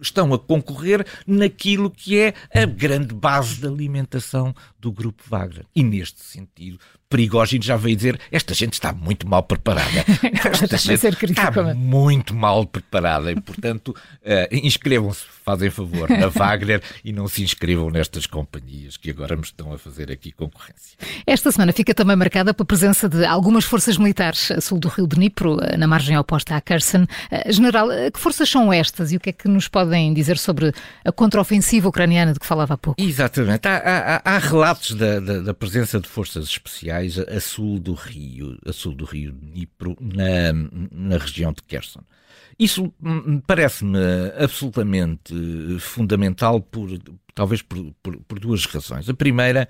estão 0.00 0.35
a 0.35 0.38
concorrer 0.38 1.06
naquilo 1.26 1.90
que 1.90 2.18
é 2.18 2.35
a 2.54 2.66
grande 2.66 3.14
base 3.14 3.61
de 3.61 3.66
alimentação 3.66 4.54
do 4.78 4.92
grupo 4.92 5.23
Wagner. 5.26 5.64
E 5.75 5.83
neste 5.83 6.23
sentido, 6.23 6.78
Prigogine 7.14 7.64
já 7.64 7.76
veio 7.76 7.94
dizer 7.94 8.18
esta 8.33 8.52
gente 8.54 8.73
está 8.73 8.92
muito 8.92 9.25
mal 9.28 9.44
preparada. 9.44 10.04
Esta 10.35 10.76
gente 10.76 11.30
está 11.30 11.52
muito 11.75 12.35
mal 12.35 12.66
preparada 12.66 13.30
e, 13.30 13.40
portanto, 13.40 13.90
uh, 13.90 14.49
inscrevam-se, 14.50 15.23
fazem 15.44 15.71
favor, 15.71 16.11
na 16.11 16.26
Wagner 16.35 16.83
e 17.04 17.12
não 17.12 17.28
se 17.28 17.44
inscrevam 17.44 17.88
nestas 17.88 18.26
companhias 18.26 18.97
que 18.97 19.11
agora 19.11 19.37
me 19.37 19.44
estão 19.44 19.73
a 19.73 19.78
fazer 19.78 20.11
aqui 20.11 20.33
concorrência. 20.33 20.99
Esta 21.25 21.52
semana 21.52 21.73
fica 21.73 21.94
também 21.94 22.16
marcada 22.16 22.52
pela 22.52 22.66
presença 22.66 23.09
de 23.09 23.25
algumas 23.25 23.64
forças 23.64 23.97
militares 23.97 24.50
a 24.50 24.61
sul 24.61 24.80
do 24.80 24.88
rio 24.88 25.06
de 25.06 25.14
Dnipro, 25.14 25.59
eh, 25.62 25.76
na 25.76 25.87
margem 25.87 26.18
oposta 26.18 26.56
a 26.56 26.61
Kherson. 26.61 27.04
Uh, 27.04 27.52
general, 27.52 27.88
que 28.12 28.18
forças 28.18 28.49
são 28.49 28.73
estas 28.73 29.12
e 29.12 29.16
o 29.16 29.21
que 29.21 29.30
é 29.30 29.33
que 29.33 29.47
nos 29.47 29.68
podem 29.68 30.12
dizer 30.12 30.37
sobre 30.37 30.73
a 31.04 31.12
contraofensiva 31.12 31.88
ucraniana 31.88 32.33
de 32.33 32.40
que 32.40 32.47
falava 32.47 32.75
há 32.75 32.76
pouco? 32.76 33.00
Exatamente. 33.00 33.68
Há, 33.68 34.21
há, 34.25 34.35
há 34.35 34.38
relatos 34.38 34.94
da, 34.94 35.21
da, 35.21 35.38
da 35.40 35.54
presença 35.54 36.00
de 36.00 36.09
forças 36.09 36.47
especiais 36.47 37.04
mais 37.05 37.19
a 37.19 37.41
sul 37.41 37.79
do 37.79 37.93
rio, 37.93 38.59
a 38.67 38.73
sul 38.73 38.95
do 38.95 39.05
rio 39.05 39.33
Dnipro, 39.33 39.97
na, 40.01 40.53
na 40.91 41.19
região 41.19 41.53
de 41.53 41.63
Kherson. 41.63 42.01
Isso 42.59 42.93
parece-me 43.47 43.99
absolutamente 44.39 45.35
fundamental 45.81 46.61
por 46.61 46.89
talvez 47.35 47.63
por, 47.63 47.93
por, 48.03 48.17
por, 48.17 48.39
duas 48.39 48.65
razões. 48.65 49.09
A 49.09 49.15
primeira 49.15 49.69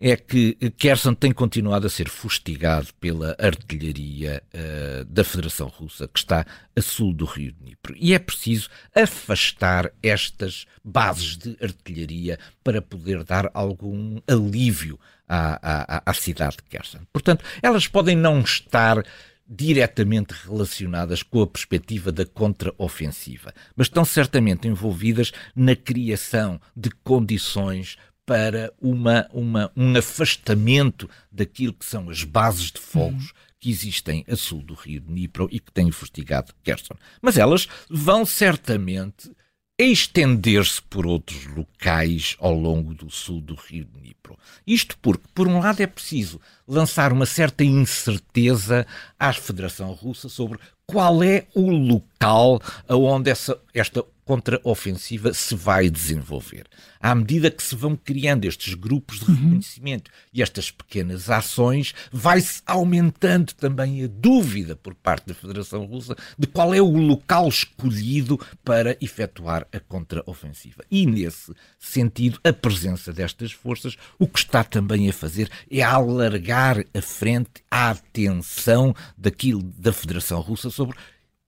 é 0.00 0.16
que 0.16 0.54
Kherson 0.76 1.14
tem 1.14 1.32
continuado 1.32 1.86
a 1.86 1.90
ser 1.90 2.08
fustigado 2.08 2.88
pela 3.00 3.36
artilharia 3.38 4.42
uh, 4.52 5.04
da 5.04 5.24
Federação 5.24 5.68
Russa, 5.68 6.08
que 6.08 6.18
está 6.18 6.44
a 6.76 6.82
sul 6.82 7.12
do 7.12 7.24
rio 7.24 7.52
Dnipro. 7.52 7.94
E 7.96 8.12
é 8.12 8.18
preciso 8.18 8.68
afastar 8.94 9.92
estas 10.02 10.66
bases 10.84 11.36
de 11.36 11.56
artilharia 11.62 12.38
para 12.62 12.82
poder 12.82 13.24
dar 13.24 13.50
algum 13.54 14.20
alívio 14.26 14.98
à, 15.28 15.58
à, 15.96 16.10
à 16.10 16.14
cidade 16.14 16.56
de 16.56 16.64
Kherson. 16.64 17.00
Portanto, 17.12 17.44
elas 17.62 17.86
podem 17.86 18.16
não 18.16 18.40
estar 18.40 19.02
diretamente 19.46 20.32
relacionadas 20.32 21.22
com 21.22 21.42
a 21.42 21.46
perspectiva 21.46 22.10
da 22.10 22.24
contraofensiva, 22.24 23.52
mas 23.76 23.86
estão 23.86 24.04
certamente 24.04 24.66
envolvidas 24.66 25.32
na 25.54 25.76
criação 25.76 26.60
de 26.74 26.90
condições 26.90 27.98
para 28.26 28.72
uma, 28.80 29.28
uma, 29.32 29.70
um 29.76 29.96
afastamento 29.96 31.08
daquilo 31.30 31.74
que 31.74 31.84
são 31.84 32.08
as 32.10 32.24
bases 32.24 32.70
de 32.70 32.80
fogos 32.80 33.26
uhum. 33.26 33.36
que 33.60 33.70
existem 33.70 34.24
a 34.28 34.36
sul 34.36 34.62
do 34.62 34.74
rio 34.74 35.00
de 35.00 35.06
Dnipro 35.08 35.48
e 35.50 35.60
que 35.60 35.72
têm 35.72 35.90
fustigado 35.90 36.52
Kherson. 36.62 36.94
Mas 37.20 37.36
elas 37.36 37.68
vão 37.88 38.24
certamente 38.24 39.30
estender-se 39.78 40.80
por 40.82 41.04
outros 41.04 41.46
locais 41.46 42.36
ao 42.38 42.54
longo 42.54 42.94
do 42.94 43.10
sul 43.10 43.40
do 43.40 43.54
rio 43.54 43.84
Dnipro. 43.84 44.38
Isto 44.64 44.96
porque, 45.02 45.26
por 45.34 45.48
um 45.48 45.58
lado, 45.58 45.80
é 45.80 45.86
preciso 45.86 46.40
lançar 46.66 47.12
uma 47.12 47.26
certa 47.26 47.64
incerteza 47.64 48.86
à 49.18 49.32
Federação 49.32 49.92
Russa 49.92 50.28
sobre 50.28 50.58
qual 50.86 51.22
é 51.22 51.46
o 51.54 51.70
local 51.70 52.60
aonde 52.86 53.30
essa, 53.30 53.60
esta 53.72 54.04
contraofensiva 54.24 55.32
se 55.34 55.54
vai 55.54 55.90
desenvolver. 55.90 56.66
À 57.00 57.14
medida 57.14 57.50
que 57.50 57.62
se 57.62 57.76
vão 57.76 57.94
criando 57.94 58.46
estes 58.46 58.74
grupos 58.74 59.20
de 59.20 59.30
uhum. 59.30 59.36
reconhecimento 59.36 60.08
uhum. 60.08 60.28
e 60.32 60.42
estas 60.42 60.70
pequenas 60.70 61.28
ações, 61.28 61.94
vai-se 62.10 62.62
aumentando 62.66 63.52
também 63.52 64.04
a 64.04 64.08
dúvida 64.08 64.74
por 64.74 64.94
parte 64.94 65.26
da 65.26 65.34
Federação 65.34 65.84
Russa 65.84 66.16
de 66.38 66.46
qual 66.46 66.74
é 66.74 66.80
o 66.80 66.96
local 66.96 67.48
escolhido 67.48 68.40
para 68.64 68.96
efetuar 69.00 69.66
a 69.72 69.78
contraofensiva. 69.80 70.82
E, 70.90 71.04
nesse 71.04 71.52
sentido, 71.78 72.38
a 72.42 72.52
presença 72.52 73.12
destas 73.12 73.52
forças, 73.52 73.96
o 74.18 74.26
que 74.26 74.38
está 74.38 74.64
também 74.64 75.08
a 75.08 75.12
fazer 75.12 75.50
é 75.70 75.82
alargar 75.82 76.82
a 76.94 77.02
frente 77.02 77.62
à 77.70 77.90
atenção 77.90 78.94
daquilo 79.16 79.62
da 79.62 79.92
Federação 79.92 80.40
Russa 80.40 80.70
sobre 80.70 80.96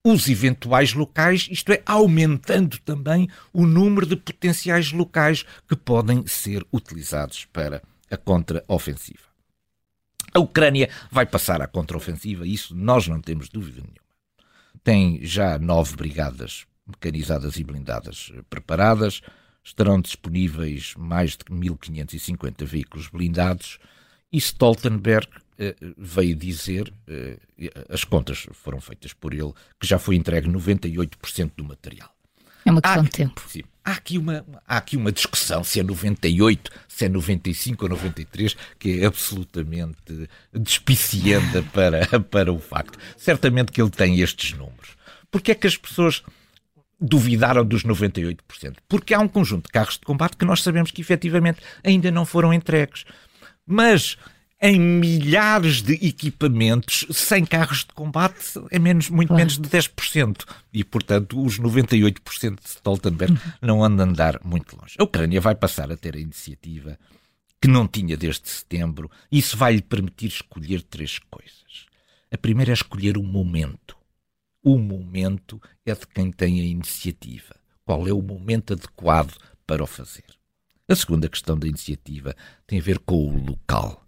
os 0.03 0.27
eventuais 0.29 0.93
locais, 0.93 1.47
isto 1.51 1.71
é, 1.71 1.81
aumentando 1.85 2.77
também 2.79 3.29
o 3.51 3.65
número 3.65 4.05
de 4.05 4.15
potenciais 4.15 4.91
locais 4.91 5.43
que 5.67 5.75
podem 5.75 6.25
ser 6.25 6.65
utilizados 6.71 7.45
para 7.45 7.81
a 8.09 8.15
contraofensiva. 8.15 9.27
A 10.33 10.39
Ucrânia 10.39 10.89
vai 11.11 11.25
passar 11.25 11.61
à 11.61 11.67
contraofensiva, 11.67 12.47
isso 12.47 12.75
nós 12.75 13.07
não 13.07 13.19
temos 13.19 13.49
dúvida 13.49 13.81
nenhuma. 13.81 14.07
Tem 14.83 15.19
já 15.23 15.57
nove 15.57 15.95
brigadas 15.95 16.65
mecanizadas 16.87 17.57
e 17.57 17.63
blindadas 17.63 18.31
preparadas, 18.49 19.21
estarão 19.63 19.99
disponíveis 19.99 20.93
mais 20.97 21.31
de 21.31 21.43
1.550 21.53 22.63
veículos 22.63 23.09
blindados 23.09 23.77
e 24.31 24.37
Stoltenberg 24.37 25.27
eh, 25.59 25.75
veio 25.97 26.35
dizer, 26.35 26.93
eh, 27.07 27.37
as 27.89 28.03
contas 28.03 28.47
foram 28.53 28.79
feitas 28.79 29.13
por 29.13 29.33
ele, 29.33 29.53
que 29.79 29.87
já 29.87 29.97
foi 29.97 30.15
entregue 30.15 30.47
98% 30.49 31.51
do 31.55 31.63
material. 31.63 32.13
É 32.63 32.71
uma 32.71 32.81
questão 32.81 33.01
há, 33.01 33.05
de 33.05 33.09
tempo. 33.09 33.41
Sim, 33.47 33.63
há, 33.83 33.93
aqui 33.93 34.17
uma, 34.17 34.45
há 34.67 34.77
aqui 34.77 34.97
uma 34.97 35.11
discussão 35.11 35.63
se 35.63 35.79
é 35.79 35.83
98, 35.83 36.69
se 36.87 37.05
é 37.05 37.09
95 37.09 37.85
ou 37.85 37.89
93, 37.89 38.55
que 38.77 38.99
é 39.01 39.05
absolutamente 39.05 40.29
despicienda 40.53 41.63
para, 41.73 42.19
para 42.19 42.51
o 42.51 42.59
facto. 42.59 42.99
Certamente 43.15 43.71
que 43.71 43.81
ele 43.81 43.89
tem 43.89 44.19
estes 44.19 44.51
números. 44.51 44.97
Porque 45.31 45.51
é 45.51 45.55
que 45.55 45.65
as 45.65 45.77
pessoas 45.77 46.21
duvidaram 46.99 47.65
dos 47.65 47.83
98%? 47.83 48.39
Porque 48.87 49.13
há 49.13 49.19
um 49.19 49.27
conjunto 49.27 49.67
de 49.67 49.71
carros 49.71 49.95
de 49.95 50.05
combate 50.05 50.35
que 50.35 50.45
nós 50.45 50.61
sabemos 50.61 50.91
que 50.91 51.01
efetivamente 51.01 51.61
ainda 51.83 52.11
não 52.11 52.25
foram 52.25 52.53
entregues. 52.53 53.05
Mas 53.67 54.17
em 54.59 54.79
milhares 54.79 55.83
de 55.83 55.93
equipamentos, 55.93 57.05
sem 57.11 57.45
carros 57.45 57.79
de 57.79 57.93
combate, 57.93 58.59
é 58.71 58.79
menos, 58.79 59.09
muito 59.09 59.29
claro. 59.29 59.39
menos 59.39 59.59
de 59.59 59.69
10%. 59.69 60.43
E, 60.73 60.83
portanto, 60.83 61.39
os 61.39 61.59
98% 61.59 62.59
de 62.59 62.69
Stoltenberg 62.69 63.33
uhum. 63.33 63.51
não 63.61 63.83
andam 63.83 64.07
a 64.07 64.09
andar 64.09 64.39
muito 64.43 64.75
longe. 64.75 64.95
A 64.97 65.03
Ucrânia 65.03 65.39
vai 65.39 65.53
passar 65.53 65.91
a 65.91 65.97
ter 65.97 66.15
a 66.15 66.19
iniciativa 66.19 66.97
que 67.61 67.67
não 67.67 67.87
tinha 67.87 68.17
desde 68.17 68.49
setembro. 68.49 69.11
Isso 69.31 69.55
vai 69.55 69.75
lhe 69.75 69.81
permitir 69.81 70.27
escolher 70.27 70.81
três 70.81 71.19
coisas. 71.19 71.85
A 72.31 72.37
primeira 72.37 72.71
é 72.71 72.73
escolher 72.73 73.17
o 73.17 73.23
momento. 73.23 73.95
O 74.63 74.77
momento 74.77 75.61
é 75.85 75.93
de 75.93 76.07
quem 76.07 76.31
tem 76.31 76.59
a 76.59 76.63
iniciativa. 76.63 77.55
Qual 77.85 78.07
é 78.07 78.11
o 78.11 78.21
momento 78.21 78.73
adequado 78.73 79.33
para 79.65 79.83
o 79.83 79.87
fazer? 79.87 80.36
A 80.89 80.95
segunda 80.95 81.27
questão 81.27 81.57
da 81.57 81.67
iniciativa 81.67 82.35
tem 82.65 82.79
a 82.79 82.81
ver 82.81 82.99
com 82.99 83.15
o 83.15 83.45
local 83.45 84.07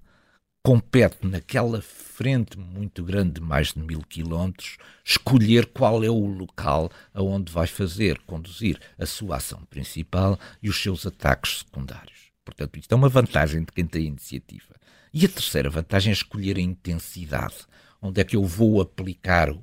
compete 0.70 1.26
naquela 1.26 1.82
frente 1.82 2.58
muito 2.60 3.04
grande 3.04 3.40
de 3.40 3.42
mais 3.42 3.74
de 3.74 3.80
mil 3.80 4.02
quilómetros 4.02 4.78
escolher 5.04 5.66
qual 5.68 6.04
é 6.04 6.10
o 6.10 6.26
local 6.26 6.92
aonde 7.14 7.52
vai 7.52 7.66
fazer, 7.66 8.20
conduzir 8.20 8.80
a 8.98 9.06
sua 9.06 9.38
ação 9.38 9.64
principal 9.66 10.38
e 10.62 10.70
os 10.70 10.82
seus 10.82 11.06
ataques 11.06 11.60
secundários. 11.60 12.30
Portanto, 12.44 12.78
isto 12.78 12.92
é 12.92 12.96
uma 12.96 13.10
vantagem 13.10 13.62
de 13.62 13.72
quem 13.72 13.86
tem 13.86 14.06
iniciativa. 14.06 14.76
E 15.14 15.26
a 15.26 15.30
terceira 15.30 15.70
vantagem 15.70 16.12
é 16.12 16.14
escolher 16.14 16.58
a 16.58 16.62
intensidade. 16.62 17.56
Onde 18.02 18.22
é 18.22 18.24
que 18.24 18.36
eu 18.36 18.44
vou 18.44 18.82
aplicar 18.82 19.52
uh, 19.52 19.60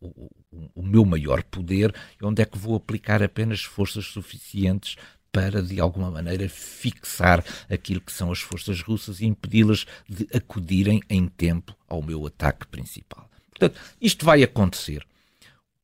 o, 0.00 0.30
o, 0.74 0.82
meu 0.82 1.04
maior 1.04 1.42
poder 1.44 1.94
e 2.20 2.24
onde 2.24 2.42
é 2.42 2.44
que 2.44 2.58
vou 2.58 2.76
aplicar 2.76 3.22
apenas 3.22 3.62
forças 3.62 4.06
suficientes 4.06 4.96
para, 5.34 5.60
de 5.60 5.80
alguma 5.80 6.12
maneira, 6.12 6.48
fixar 6.48 7.44
aquilo 7.68 8.00
que 8.00 8.12
são 8.12 8.30
as 8.30 8.38
forças 8.38 8.80
russas 8.80 9.20
e 9.20 9.26
impedi-las 9.26 9.84
de 10.08 10.28
acudirem 10.32 11.02
em 11.10 11.26
tempo 11.26 11.74
ao 11.88 12.00
meu 12.00 12.24
ataque 12.24 12.64
principal. 12.68 13.28
Portanto, 13.50 13.80
isto 14.00 14.24
vai 14.24 14.44
acontecer. 14.44 15.04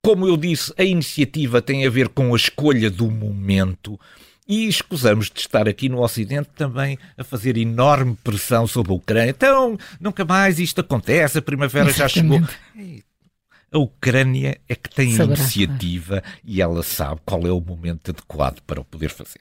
Como 0.01 0.25
eu 0.25 0.37
disse, 0.37 0.73
a 0.79 0.85
iniciativa 0.85 1.61
tem 1.61 1.85
a 1.85 1.91
ver 1.91 2.09
com 2.11 2.33
a 2.33 2.37
escolha 2.37 2.89
do 2.89 3.11
momento 3.11 3.99
E 4.51 4.67
escusamos 4.67 5.31
de 5.31 5.39
estar 5.39 5.69
aqui 5.69 5.89
no 5.89 6.03
Ocidente 6.03 6.51
também 6.57 6.99
a 7.17 7.23
fazer 7.23 7.57
enorme 7.57 8.19
pressão 8.25 8.67
sobre 8.67 8.91
a 8.91 8.97
Ucrânia. 8.97 9.31
Então, 9.31 9.79
nunca 10.01 10.25
mais 10.25 10.59
isto 10.59 10.81
acontece, 10.81 11.39
a 11.39 11.43
primavera 11.43 11.93
já 11.93 12.09
chegou. 12.09 12.41
A 13.73 13.79
Ucrânia 13.79 14.61
é 14.69 14.75
que 14.75 14.91
tem 14.91 15.21
a 15.21 15.25
iniciativa 15.25 16.25
e 16.45 16.61
ela 16.61 16.83
sabe 16.83 17.21
qual 17.25 17.47
é 17.47 17.53
o 17.53 17.61
momento 17.61 18.11
adequado 18.11 18.61
para 18.67 18.81
o 18.81 18.85
poder 18.85 19.11
fazer. 19.11 19.41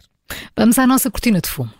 Vamos 0.55 0.77
à 0.77 0.85
nossa 0.85 1.09
cortina 1.09 1.41
de 1.41 1.49
fumo. 1.49 1.73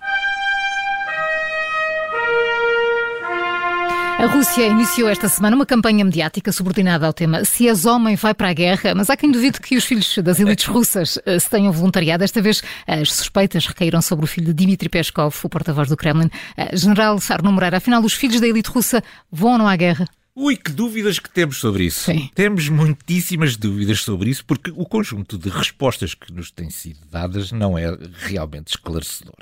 A 4.18 4.26
Rússia 4.26 4.68
iniciou 4.68 5.08
esta 5.08 5.30
semana 5.30 5.56
uma 5.56 5.66
campanha 5.66 6.04
mediática 6.04 6.52
subordinada 6.52 7.06
ao 7.06 7.14
tema 7.14 7.46
Se 7.46 7.70
és 7.70 7.86
homem, 7.86 8.16
vai 8.16 8.34
para 8.34 8.50
a 8.50 8.54
guerra, 8.54 8.94
mas 8.96 9.10
há 9.12 9.16
quem 9.16 9.32
duvide 9.32 9.62
que 9.62 9.78
os 9.78 9.86
filhos 9.86 10.18
das 10.18 10.40
elites 10.40 10.66
russas 10.68 11.20
eh, 11.26 11.40
se 11.40 11.50
tenham 11.50 11.72
voluntariado. 11.72 12.22
Desta 12.22 12.42
vez, 12.42 12.64
as 12.86 13.14
suspeitas 13.14 13.68
recaíram 13.68 14.02
sobre 14.02 14.26
o 14.26 14.28
filho 14.28 14.48
de 14.48 14.66
Dmitry 14.66 14.90
Peskov, 14.90 15.34
o 15.44 15.50
porta-voz 15.50 15.88
do 15.88 15.96
Kremlin. 15.96 16.30
Eh, 16.58 16.76
General 16.76 17.18
Arno 17.30 17.52
Moreira, 17.52 17.78
afinal, 17.78 18.04
os 18.04 18.14
filhos 18.14 18.42
da 18.42 18.48
elite 18.48 18.72
russa 18.72 19.04
vão 19.32 19.52
ou 19.52 19.58
não 19.60 19.68
à 19.68 19.76
guerra? 19.76 20.06
Ui, 20.42 20.56
que 20.56 20.72
dúvidas 20.72 21.20
que 21.20 21.30
temos 21.30 21.58
sobre 21.58 21.84
isso. 21.84 22.06
Sim. 22.06 22.32
Temos 22.34 22.70
muitíssimas 22.70 23.58
dúvidas 23.58 24.00
sobre 24.00 24.30
isso, 24.30 24.46
porque 24.46 24.72
o 24.72 24.86
conjunto 24.86 25.38
de 25.38 25.50
respostas 25.50 26.14
que 26.14 26.32
nos 26.32 26.50
têm 26.50 26.70
sido 26.70 27.06
dadas 27.12 27.52
não 27.52 27.78
é 27.78 27.88
realmente 28.20 28.70
esclarecedor. 28.70 29.36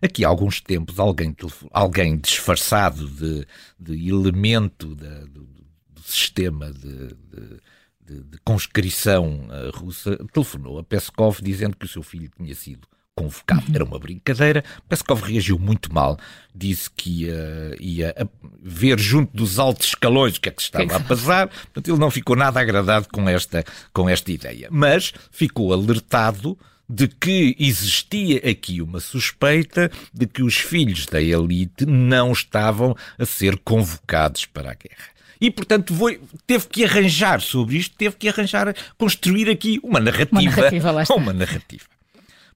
Aqui 0.00 0.24
há 0.24 0.28
alguns 0.28 0.60
tempos, 0.60 1.00
alguém, 1.00 1.34
alguém 1.72 2.16
disfarçado 2.16 3.08
de, 3.08 3.44
de 3.80 4.08
elemento 4.08 4.94
da, 4.94 5.22
do, 5.22 5.44
do, 5.90 6.02
sistema 6.04 6.72
de, 6.72 7.16
de, 8.06 8.22
de 8.22 8.38
conscrição 8.44 9.48
uh, 9.48 9.76
russa 9.76 10.16
telefonou 10.32 10.78
a 10.78 10.84
Peskov 10.84 11.42
dizendo 11.42 11.76
que 11.76 11.84
o 11.84 11.88
seu 11.88 12.04
filho 12.04 12.30
tinha 12.36 12.54
sido 12.54 12.86
convocado. 13.18 13.64
Era 13.74 13.84
uma 13.84 13.98
brincadeira. 13.98 14.64
Peskov 14.88 15.22
reagiu 15.22 15.58
muito 15.58 15.92
mal. 15.92 16.16
Disse 16.54 16.88
que 16.90 17.24
ia, 17.24 17.76
ia 17.80 18.14
ver 18.62 18.98
junto 18.98 19.36
dos 19.36 19.58
altos 19.58 19.88
escalões 19.88 20.36
o 20.36 20.40
que 20.40 20.48
é 20.48 20.52
que 20.52 20.62
se 20.62 20.68
estava 20.68 20.96
a 20.96 21.00
passar. 21.00 21.48
Portanto, 21.48 21.88
ele 21.88 21.98
não 21.98 22.10
ficou 22.10 22.36
nada 22.36 22.60
agradado 22.60 23.08
com 23.12 23.28
esta, 23.28 23.64
com 23.92 24.08
esta 24.08 24.30
ideia. 24.30 24.68
Mas 24.70 25.12
ficou 25.30 25.72
alertado 25.72 26.56
de 26.88 27.06
que 27.06 27.54
existia 27.58 28.38
aqui 28.48 28.80
uma 28.80 29.00
suspeita 29.00 29.90
de 30.14 30.26
que 30.26 30.42
os 30.42 30.56
filhos 30.56 31.06
da 31.06 31.20
elite 31.20 31.84
não 31.84 32.32
estavam 32.32 32.96
a 33.18 33.26
ser 33.26 33.58
convocados 33.58 34.46
para 34.46 34.70
a 34.70 34.74
guerra. 34.74 35.18
E, 35.40 35.50
portanto, 35.50 35.94
foi, 35.94 36.20
teve 36.46 36.66
que 36.66 36.84
arranjar 36.84 37.40
sobre 37.40 37.76
isto, 37.76 37.94
teve 37.96 38.16
que 38.16 38.28
arranjar, 38.28 38.74
construir 38.96 39.48
aqui 39.48 39.78
uma 39.84 40.00
narrativa. 40.00 40.40
Uma 40.40 40.50
narrativa, 40.50 41.04
uma 41.14 41.32
narrativa. 41.32 41.84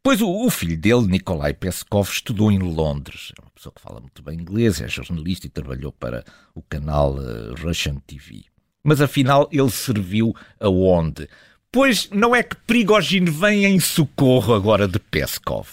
Pois 0.05 0.21
o, 0.21 0.29
o, 0.29 0.51
filho 0.51 0.77
dele, 0.77 1.07
Nikolai 1.07 1.55
Peskov, 1.55 2.11
estudou 2.11 2.51
em 2.51 2.59
Londres. 2.59 3.33
É 3.39 3.43
uma 3.43 3.51
pessoa 3.53 3.73
que 3.73 3.81
fala 3.81 4.01
muito 4.01 4.21
bem 4.21 4.37
inglês, 4.37 4.81
é 4.81 4.89
jornalista 4.89 5.47
e 5.47 5.51
trabalhou 5.51 5.93
para 5.93 6.25
o 6.57 6.61
canal 6.61 7.15
uh, 7.15 7.55
Russian 7.63 7.95
TV. 8.05 8.43
Mas 8.83 9.01
afinal, 9.01 9.49
ele 9.53 9.71
serviu 9.71 10.35
aonde? 10.59 11.29
Pois 11.71 12.11
não 12.11 12.35
é 12.35 12.43
que 12.43 12.57
Prigogine 12.57 13.31
vem 13.31 13.65
em 13.65 13.79
socorro 13.79 14.53
agora 14.53 14.89
de 14.89 14.99
Peskov. 14.99 15.69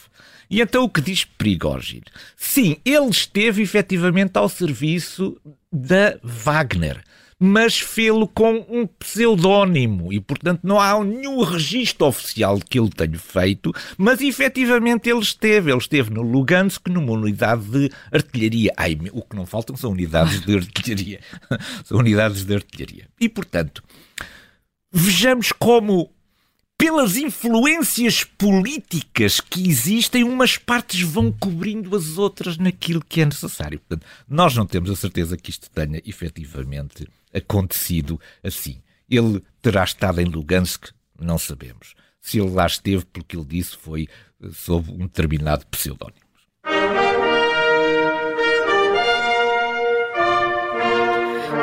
E 0.48 0.62
então 0.62 0.84
o 0.84 0.90
que 0.90 1.02
diz 1.02 1.26
Prigogine? 1.26 2.06
Sim, 2.38 2.78
ele 2.86 3.10
esteve 3.10 3.64
efetivamente 3.64 4.38
ao 4.38 4.48
serviço 4.48 5.42
da 5.72 6.20
Wagner, 6.24 7.04
mas 7.40 7.80
fê-lo 7.80 8.28
com 8.28 8.66
um 8.70 8.86
pseudónimo 8.86 10.12
e, 10.12 10.20
portanto, 10.20 10.60
não 10.62 10.80
há 10.80 11.02
nenhum 11.02 11.42
registro 11.42 12.08
oficial 12.08 12.60
que 12.60 12.78
ele 12.78 12.90
tenha 12.90 13.18
feito, 13.18 13.74
mas 13.98 14.20
efetivamente 14.20 15.10
ele 15.10 15.22
esteve. 15.22 15.72
Ele 15.72 15.80
esteve 15.80 16.10
no 16.10 16.22
Lugansk 16.22 16.88
numa 16.90 17.14
unidade 17.14 17.64
de 17.66 17.90
artilharia. 18.12 18.74
Ai, 18.76 18.98
o 19.14 19.22
que 19.22 19.36
não 19.36 19.46
faltam 19.46 19.78
são 19.78 19.92
unidades 19.92 20.42
de 20.42 20.58
artilharia. 20.58 21.22
são 21.86 21.98
unidades 21.98 22.44
de 22.44 22.54
artilharia. 22.54 23.08
E, 23.20 23.30
portanto, 23.30 23.82
vejamos 24.92 25.54
como, 25.54 26.12
pelas 26.78 27.16
influências 27.16 28.26
políticas 28.26 29.40
que 29.40 29.70
existem, 29.70 30.26
umas 30.26 30.58
partes 30.58 31.02
vão 31.02 31.32
cobrindo 31.32 31.96
as 31.96 32.18
outras 32.18 32.58
naquilo 32.58 33.04
que 33.08 33.22
é 33.22 33.26
necessário. 33.26 33.80
Portanto, 33.80 34.06
nós 34.28 34.54
não 34.58 34.66
temos 34.66 34.90
a 34.90 34.96
certeza 34.98 35.38
que 35.38 35.52
isto 35.52 35.70
tenha 35.70 36.02
efetivamente 36.06 37.08
acontecido 37.34 38.20
assim. 38.44 38.82
Ele 39.10 39.44
terá 39.62 39.84
estado 39.84 40.22
em 40.22 40.26
Lugansk, 40.26 40.92
não 41.20 41.38
sabemos. 41.38 41.96
Se 42.22 42.40
ele 42.40 42.52
lá 42.52 42.68
esteve, 42.68 43.06
porque 43.06 43.36
ele 43.36 43.46
disse 43.46 43.76
foi 43.78 44.08
eh, 44.42 44.50
sob 44.52 44.92
um 44.92 45.00
determinado 45.00 45.66
pseudónimo. 45.68 46.29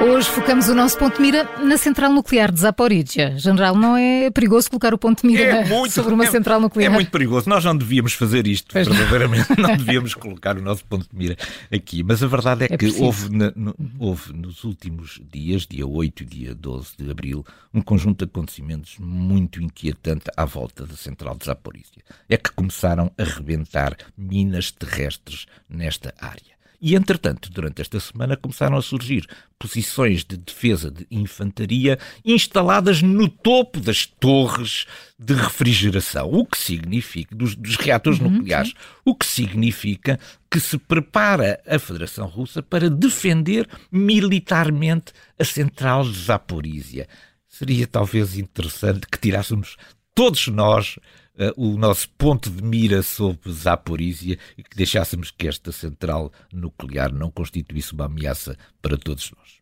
Hoje 0.01 0.29
focamos 0.29 0.69
o 0.69 0.75
nosso 0.75 0.99
ponto 0.99 1.17
de 1.17 1.23
mira 1.23 1.49
na 1.59 1.79
central 1.79 2.13
nuclear 2.13 2.53
de 2.53 2.61
Zaporizhia. 2.61 3.37
General, 3.39 3.75
não 3.75 3.97
é 3.97 4.31
perigoso 4.31 4.69
colocar 4.69 4.93
o 4.93 4.99
ponto 4.99 5.23
de 5.23 5.27
mira 5.27 5.43
é 5.43 5.65
muito, 5.65 5.93
sobre 5.93 6.13
uma 6.13 6.25
é, 6.25 6.31
central 6.31 6.61
nuclear? 6.61 6.93
É 6.93 6.95
muito 6.95 7.11
perigoso. 7.11 7.49
Nós 7.49 7.65
não 7.65 7.75
devíamos 7.75 8.13
fazer 8.13 8.47
isto, 8.47 8.73
pois 8.73 8.87
verdadeiramente. 8.87 9.49
Não. 9.57 9.69
não 9.71 9.77
devíamos 9.77 10.15
colocar 10.15 10.57
o 10.57 10.63
nosso 10.63 10.85
ponto 10.85 11.09
de 11.11 11.17
mira 11.17 11.37
aqui. 11.73 12.03
Mas 12.03 12.23
a 12.23 12.27
verdade 12.27 12.65
é, 12.65 12.75
é 12.75 12.77
que 12.77 12.87
houve, 13.01 13.35
na, 13.35 13.53
no, 13.57 13.75
houve 13.99 14.33
nos 14.35 14.65
últimos 14.65 15.21
dias, 15.33 15.67
dia 15.67 15.87
8 15.87 16.23
e 16.23 16.27
dia 16.27 16.55
12 16.55 16.91
de 16.99 17.11
abril, 17.11 17.45
um 17.73 17.81
conjunto 17.81 18.25
de 18.25 18.31
acontecimentos 18.31 18.97
muito 18.99 19.63
inquietante 19.63 20.27
à 20.37 20.45
volta 20.45 20.87
da 20.87 20.95
central 20.95 21.37
de 21.37 21.47
Zaporizhia. 21.47 22.05
É 22.29 22.37
que 22.37 22.53
começaram 22.53 23.11
a 23.17 23.25
rebentar 23.25 23.97
minas 24.17 24.71
terrestres 24.71 25.47
nesta 25.69 26.13
área. 26.21 26.56
E, 26.81 26.95
entretanto, 26.95 27.51
durante 27.51 27.81
esta 27.81 27.99
semana 27.99 28.37
começaram 28.37 28.77
a 28.77 28.83
surgir 28.83 29.27
posições 29.59 30.25
de 30.25 30.37
defesa 30.37 30.91
de 30.91 31.07
infantaria 31.11 31.99
instaladas 32.25 33.03
no 33.03 33.29
topo 33.29 33.81
das 33.81 34.07
torres 34.07 34.87
de 35.19 35.35
refrigeração, 35.35 36.31
o 36.31 36.45
que 36.45 36.59
significa, 36.59 37.35
dos, 37.35 37.55
dos 37.55 37.77
reatores 37.77 38.21
uhum, 38.21 38.31
nucleares, 38.31 38.71
sim. 38.71 38.75
o 39.05 39.15
que 39.15 39.27
significa 39.27 40.21
que 40.51 40.61
se 40.61 40.77
prepara 40.79 41.61
a 41.67 41.79
Federação 41.79 42.27
Russa 42.27 42.63
para 42.63 42.91
defender 42.91 43.69
militarmente 43.91 45.13
a 45.39 45.45
central 45.45 46.05
de 46.05 46.19
Zaporizhia. 46.19 47.09
Seria 47.49 47.87
talvez 47.87 48.37
interessante 48.37 49.07
que 49.11 49.19
tirássemos 49.19 49.77
todos 50.15 50.49
nós 50.49 50.99
uh, 51.39 51.53
o 51.57 51.77
nosso 51.77 52.09
ponto 52.11 52.51
de 52.51 52.63
mira 52.63 53.03
sobre 53.03 53.53
Zaporizhia 53.53 54.39
e 54.57 54.63
que 54.63 54.77
deixássemos 54.77 55.31
que 55.31 55.49
esta 55.49 55.73
central 55.73 56.33
nuclear 56.53 57.13
não 57.13 57.31
constituísse 57.31 57.93
uma 57.93 58.07
ameaça 58.07 58.57
para 58.81 58.97
todos 58.97 59.31
nós. 59.37 59.57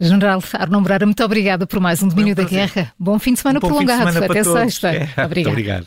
General 0.00 0.40
Arno 0.52 0.80
Moreira, 0.80 1.04
muito 1.04 1.24
obrigada 1.24 1.66
por 1.66 1.80
mais 1.80 2.02
um 2.02 2.08
domínio 2.08 2.32
um 2.32 2.36
da 2.36 2.44
guerra. 2.44 2.92
Bom 2.98 3.18
fim 3.18 3.32
de 3.32 3.40
semana 3.40 3.58
um 3.58 3.60
prolongado. 3.60 4.06
De 4.06 4.12
semana 4.12 4.26
Até 4.26 4.44
sexta. 4.44 4.88
É. 4.90 5.08
Muito 5.26 5.48
obrigado. 5.48 5.86